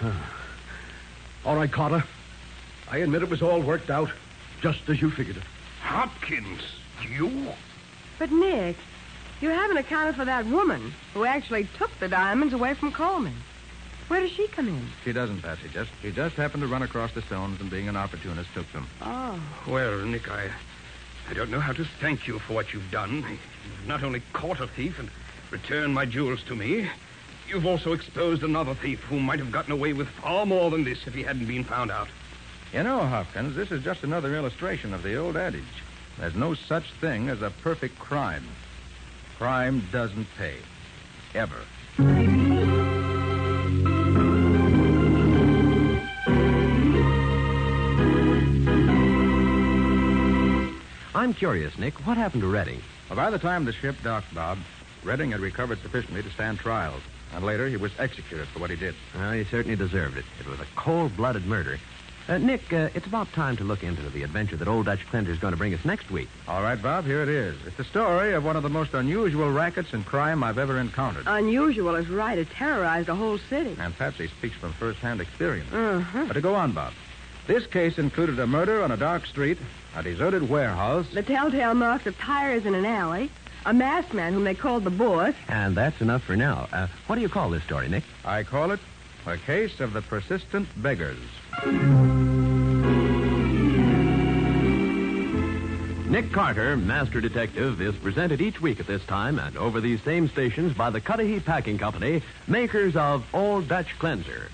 All 1.44 1.56
right, 1.56 1.70
Carter. 1.70 2.04
I 2.90 2.98
admit 2.98 3.22
it 3.22 3.30
was 3.30 3.42
all 3.42 3.60
worked 3.60 3.88
out, 3.88 4.10
just 4.60 4.88
as 4.88 5.00
you 5.00 5.10
figured 5.10 5.36
it. 5.36 5.42
Hopkins? 5.80 6.60
You? 7.08 7.52
But, 8.18 8.32
Nick, 8.32 8.76
you 9.40 9.48
haven't 9.48 9.76
accounted 9.76 10.16
for 10.16 10.24
that 10.24 10.44
woman 10.46 10.92
who 11.14 11.24
actually 11.24 11.68
took 11.78 11.90
the 12.00 12.08
diamonds 12.08 12.52
away 12.52 12.74
from 12.74 12.92
Coleman. 12.92 13.34
Where 14.08 14.20
does 14.20 14.32
she 14.32 14.48
come 14.48 14.68
in? 14.68 14.88
She 15.04 15.12
doesn't, 15.12 15.40
Patsy. 15.40 15.68
Just 15.72 15.90
she 16.02 16.10
just 16.10 16.34
happened 16.34 16.62
to 16.62 16.66
run 16.66 16.82
across 16.82 17.12
the 17.12 17.22
stones 17.22 17.60
and 17.60 17.70
being 17.70 17.88
an 17.88 17.96
opportunist 17.96 18.52
took 18.54 18.70
them. 18.72 18.88
Oh. 19.00 19.40
Well, 19.68 19.98
Nick, 20.00 20.28
I, 20.28 20.50
I 21.30 21.34
don't 21.34 21.50
know 21.50 21.60
how 21.60 21.72
to 21.72 21.84
thank 21.84 22.26
you 22.26 22.40
for 22.40 22.54
what 22.54 22.72
you've 22.74 22.90
done. 22.90 23.18
You've 23.18 23.86
not 23.86 24.02
only 24.02 24.20
caught 24.32 24.58
a 24.58 24.66
thief 24.66 24.98
and 24.98 25.08
returned 25.52 25.94
my 25.94 26.06
jewels 26.06 26.42
to 26.44 26.56
me, 26.56 26.90
you've 27.50 27.66
also 27.66 27.92
exposed 27.92 28.42
another 28.42 28.74
thief 28.74 29.00
who 29.00 29.18
might 29.18 29.40
have 29.40 29.50
gotten 29.50 29.72
away 29.72 29.92
with 29.92 30.08
far 30.08 30.46
more 30.46 30.70
than 30.70 30.84
this 30.84 31.06
if 31.06 31.14
he 31.14 31.22
hadn't 31.22 31.46
been 31.46 31.64
found 31.64 31.90
out. 31.90 32.08
You 32.72 32.84
know, 32.84 33.00
Hopkins, 33.00 33.56
this 33.56 33.72
is 33.72 33.82
just 33.82 34.04
another 34.04 34.36
illustration 34.36 34.94
of 34.94 35.02
the 35.02 35.16
old 35.16 35.36
adage. 35.36 35.64
There's 36.18 36.36
no 36.36 36.54
such 36.54 36.92
thing 37.00 37.28
as 37.28 37.42
a 37.42 37.50
perfect 37.50 37.98
crime. 37.98 38.44
Crime 39.36 39.82
doesn't 39.90 40.26
pay. 40.38 40.56
Ever. 41.34 41.56
I'm 51.14 51.34
curious, 51.34 51.76
Nick. 51.78 52.06
What 52.06 52.16
happened 52.16 52.42
to 52.42 52.48
Redding? 52.48 52.80
Well, 53.08 53.16
by 53.16 53.30
the 53.30 53.38
time 53.38 53.64
the 53.64 53.72
ship 53.72 53.96
docked, 54.04 54.32
Bob, 54.34 54.58
Redding 55.02 55.32
had 55.32 55.40
recovered 55.40 55.80
sufficiently 55.82 56.22
to 56.22 56.30
stand 56.30 56.58
trial. 56.58 56.94
And 57.34 57.44
later, 57.44 57.68
he 57.68 57.76
was 57.76 57.92
executed 57.98 58.48
for 58.48 58.58
what 58.58 58.70
he 58.70 58.76
did. 58.76 58.94
Well, 59.14 59.32
he 59.32 59.44
certainly 59.44 59.76
deserved 59.76 60.16
it. 60.16 60.24
It 60.40 60.46
was 60.48 60.60
a 60.60 60.66
cold-blooded 60.76 61.46
murder. 61.46 61.78
Uh, 62.28 62.38
Nick, 62.38 62.72
uh, 62.72 62.88
it's 62.94 63.06
about 63.06 63.32
time 63.32 63.56
to 63.56 63.64
look 63.64 63.82
into 63.82 64.02
the 64.10 64.22
adventure 64.22 64.56
that 64.56 64.68
Old 64.68 64.86
Dutch 64.86 65.04
Cleanser's 65.08 65.38
going 65.38 65.52
to 65.52 65.56
bring 65.56 65.74
us 65.74 65.84
next 65.84 66.10
week. 66.10 66.28
All 66.46 66.62
right, 66.62 66.80
Bob, 66.80 67.04
here 67.04 67.22
it 67.22 67.28
is. 67.28 67.56
It's 67.66 67.76
the 67.76 67.84
story 67.84 68.34
of 68.34 68.44
one 68.44 68.56
of 68.56 68.62
the 68.62 68.68
most 68.68 68.94
unusual 68.94 69.50
rackets 69.50 69.92
and 69.92 70.06
crime 70.06 70.44
I've 70.44 70.58
ever 70.58 70.78
encountered. 70.78 71.24
Unusual 71.26 71.96
is 71.96 72.08
right. 72.08 72.38
It 72.38 72.50
terrorized 72.50 73.08
a 73.08 73.14
whole 73.14 73.38
city. 73.38 73.74
And 73.80 73.96
Patsy 73.96 74.28
speaks 74.28 74.54
from 74.56 74.72
first-hand 74.74 75.20
experience. 75.20 75.72
Uh-huh. 75.72 76.24
But 76.26 76.34
to 76.34 76.40
go 76.40 76.54
on, 76.54 76.72
Bob. 76.72 76.92
This 77.46 77.66
case 77.66 77.98
included 77.98 78.38
a 78.38 78.46
murder 78.46 78.82
on 78.82 78.92
a 78.92 78.96
dark 78.96 79.26
street, 79.26 79.58
a 79.96 80.02
deserted 80.04 80.48
warehouse, 80.48 81.06
The 81.12 81.22
telltale 81.22 81.74
marks 81.74 82.06
of 82.06 82.16
tires 82.16 82.64
in 82.64 82.76
an 82.76 82.84
alley, 82.84 83.28
a 83.66 83.72
masked 83.72 84.14
man 84.14 84.32
whom 84.32 84.44
they 84.44 84.54
called 84.54 84.84
the 84.84 84.90
boss. 84.90 85.34
And 85.48 85.76
that's 85.76 86.00
enough 86.00 86.22
for 86.22 86.36
now. 86.36 86.68
Uh, 86.72 86.86
what 87.06 87.16
do 87.16 87.20
you 87.20 87.28
call 87.28 87.50
this 87.50 87.62
story, 87.64 87.88
Nick? 87.88 88.04
I 88.24 88.42
call 88.42 88.70
it 88.70 88.80
a 89.26 89.36
case 89.36 89.80
of 89.80 89.92
the 89.92 90.02
persistent 90.02 90.68
beggars. 90.82 91.18
Nick 96.10 96.32
Carter, 96.32 96.76
Master 96.76 97.20
Detective, 97.20 97.80
is 97.80 97.94
presented 97.96 98.40
each 98.40 98.60
week 98.60 98.80
at 98.80 98.86
this 98.86 99.04
time 99.04 99.38
and 99.38 99.56
over 99.56 99.80
these 99.80 100.02
same 100.02 100.28
stations 100.28 100.72
by 100.76 100.90
the 100.90 101.00
Cudahy 101.00 101.38
Packing 101.38 101.78
Company, 101.78 102.22
makers 102.48 102.96
of 102.96 103.24
Old 103.32 103.68
Dutch 103.68 103.96
Cleanser. 103.98 104.50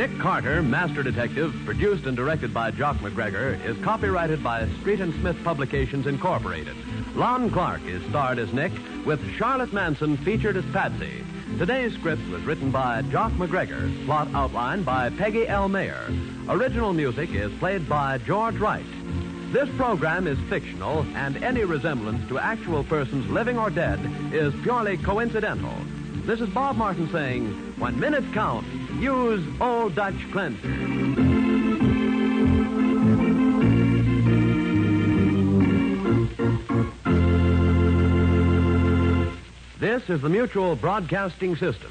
Nick 0.00 0.18
Carter, 0.18 0.62
Master 0.62 1.02
Detective, 1.02 1.54
produced 1.66 2.06
and 2.06 2.16
directed 2.16 2.54
by 2.54 2.70
Jock 2.70 2.96
McGregor, 3.00 3.62
is 3.66 3.76
copyrighted 3.84 4.42
by 4.42 4.66
Street 4.80 4.98
and 4.98 5.12
Smith 5.16 5.36
Publications 5.44 6.06
Incorporated. 6.06 6.74
Lon 7.14 7.50
Clark 7.50 7.82
is 7.84 8.02
starred 8.08 8.38
as 8.38 8.50
Nick, 8.54 8.72
with 9.04 9.20
Charlotte 9.36 9.74
Manson 9.74 10.16
featured 10.16 10.56
as 10.56 10.64
Patsy. 10.72 11.22
Today's 11.58 11.92
script 11.92 12.26
was 12.30 12.42
written 12.44 12.70
by 12.70 13.02
Jock 13.10 13.32
McGregor, 13.32 14.06
plot 14.06 14.28
outlined 14.32 14.86
by 14.86 15.10
Peggy 15.10 15.46
L. 15.46 15.68
Mayer. 15.68 16.10
Original 16.48 16.94
music 16.94 17.34
is 17.34 17.52
played 17.58 17.86
by 17.86 18.16
George 18.16 18.56
Wright. 18.56 18.86
This 19.52 19.68
program 19.76 20.26
is 20.26 20.38
fictional, 20.48 21.04
and 21.14 21.36
any 21.44 21.64
resemblance 21.64 22.26
to 22.28 22.38
actual 22.38 22.84
persons 22.84 23.28
living 23.28 23.58
or 23.58 23.68
dead 23.68 24.00
is 24.32 24.54
purely 24.62 24.96
coincidental. 24.96 25.74
This 26.26 26.40
is 26.40 26.48
Bob 26.50 26.76
Martin 26.76 27.10
saying, 27.10 27.74
when 27.78 27.98
minutes 27.98 28.26
count, 28.32 28.66
use 29.00 29.44
Old 29.60 29.94
Dutch 29.94 30.14
Cleanser. 30.30 30.68
This 39.80 40.08
is 40.08 40.20
the 40.20 40.28
Mutual 40.28 40.76
Broadcasting 40.76 41.56
System. 41.56 41.89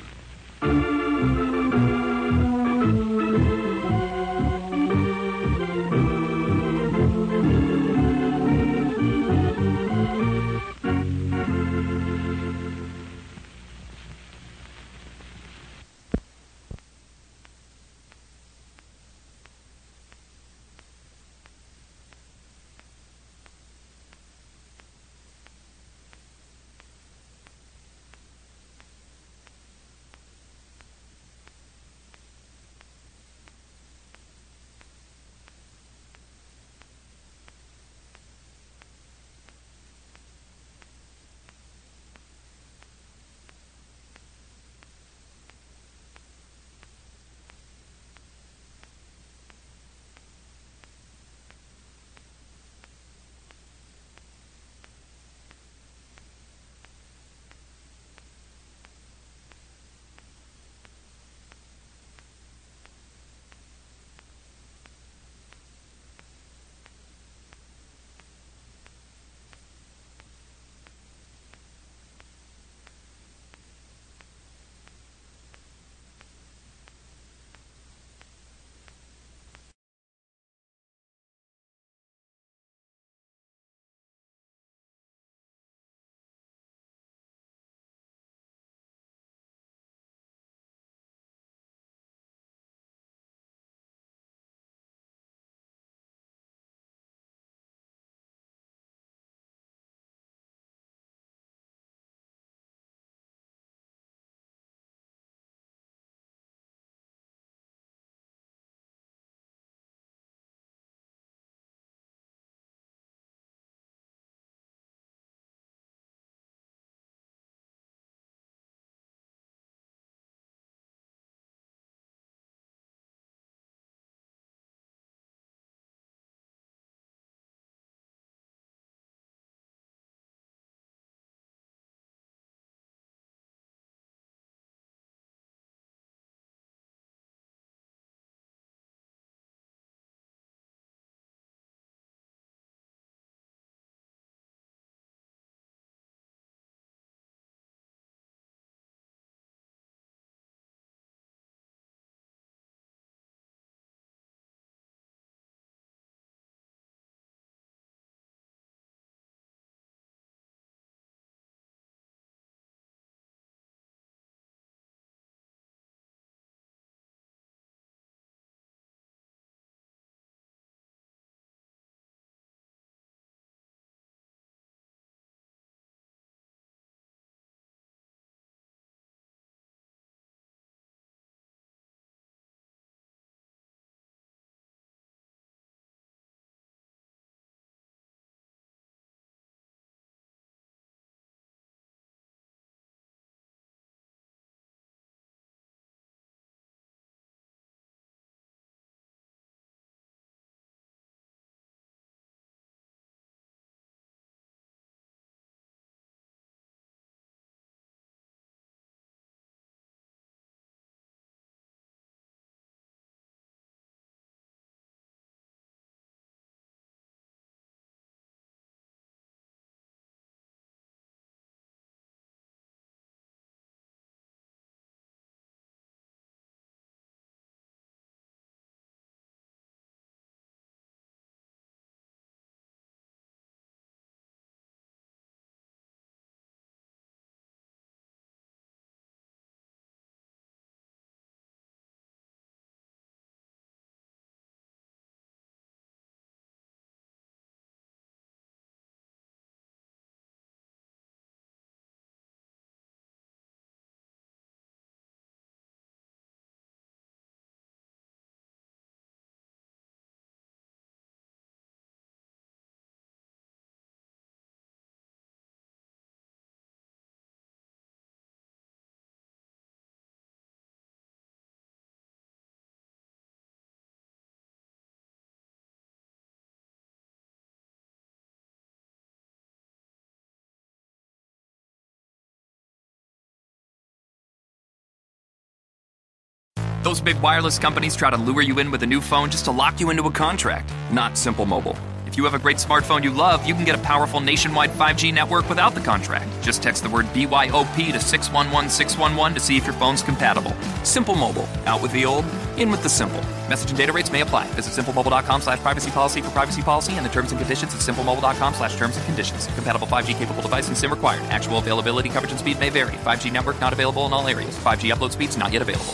Those 286.83 287.01
big 287.01 287.21
wireless 287.21 287.59
companies 287.59 287.93
try 287.93 288.09
to 288.09 288.15
lure 288.15 288.41
you 288.41 288.59
in 288.59 288.71
with 288.71 288.83
a 288.83 288.87
new 288.87 289.01
phone 289.01 289.29
just 289.29 289.43
to 289.45 289.51
lock 289.51 289.81
you 289.81 289.89
into 289.89 290.07
a 290.07 290.11
contract. 290.11 290.71
Not 290.93 291.17
Simple 291.17 291.45
Mobile. 291.45 291.77
If 292.07 292.15
you 292.17 292.23
have 292.23 292.33
a 292.33 292.39
great 292.39 292.55
smartphone 292.55 293.03
you 293.03 293.11
love, 293.11 293.45
you 293.45 293.53
can 293.53 293.65
get 293.65 293.75
a 293.75 293.79
powerful 293.79 294.21
nationwide 294.21 294.71
5G 294.71 295.13
network 295.13 295.49
without 295.49 295.75
the 295.75 295.81
contract. 295.81 296.29
Just 296.41 296.63
text 296.63 296.81
the 296.83 296.89
word 296.89 297.05
BYOP 297.07 297.91
to 297.91 297.99
611611 297.99 299.33
to 299.35 299.39
see 299.41 299.57
if 299.57 299.65
your 299.65 299.73
phone's 299.73 300.01
compatible. 300.01 300.53
Simple 300.83 301.15
Mobile. 301.15 301.49
Out 301.65 301.81
with 301.81 301.91
the 301.91 302.05
old, 302.05 302.23
in 302.55 302.71
with 302.71 302.81
the 302.81 302.89
simple. 302.89 303.21
Message 303.49 303.71
and 303.71 303.77
data 303.77 303.91
rates 303.91 304.09
may 304.09 304.21
apply. 304.21 304.47
Visit 304.53 304.81
simplemobile.com 304.81 305.41
slash 305.41 305.59
privacy 305.59 305.91
policy 305.91 306.21
for 306.21 306.29
privacy 306.29 306.61
policy 306.61 306.93
and 306.93 307.05
the 307.05 307.09
terms 307.09 307.31
and 307.31 307.41
conditions 307.41 307.75
at 307.75 307.81
simplemobile.com 307.81 308.53
slash 308.53 308.77
terms 308.77 308.95
and 308.95 309.05
conditions. 309.05 309.47
Compatible 309.47 309.85
5G 309.85 310.17
capable 310.17 310.41
device 310.41 310.69
and 310.69 310.77
SIM 310.77 310.91
required. 310.91 311.23
Actual 311.23 311.57
availability, 311.57 312.07
coverage, 312.07 312.31
and 312.31 312.39
speed 312.39 312.57
may 312.57 312.69
vary. 312.69 312.93
5G 312.93 313.33
network 313.33 313.59
not 313.59 313.73
available 313.73 314.05
in 314.05 314.13
all 314.13 314.25
areas. 314.29 314.57
5G 314.59 314.93
upload 314.93 315.11
speeds 315.11 315.37
not 315.37 315.51
yet 315.51 315.61
available. 315.61 315.93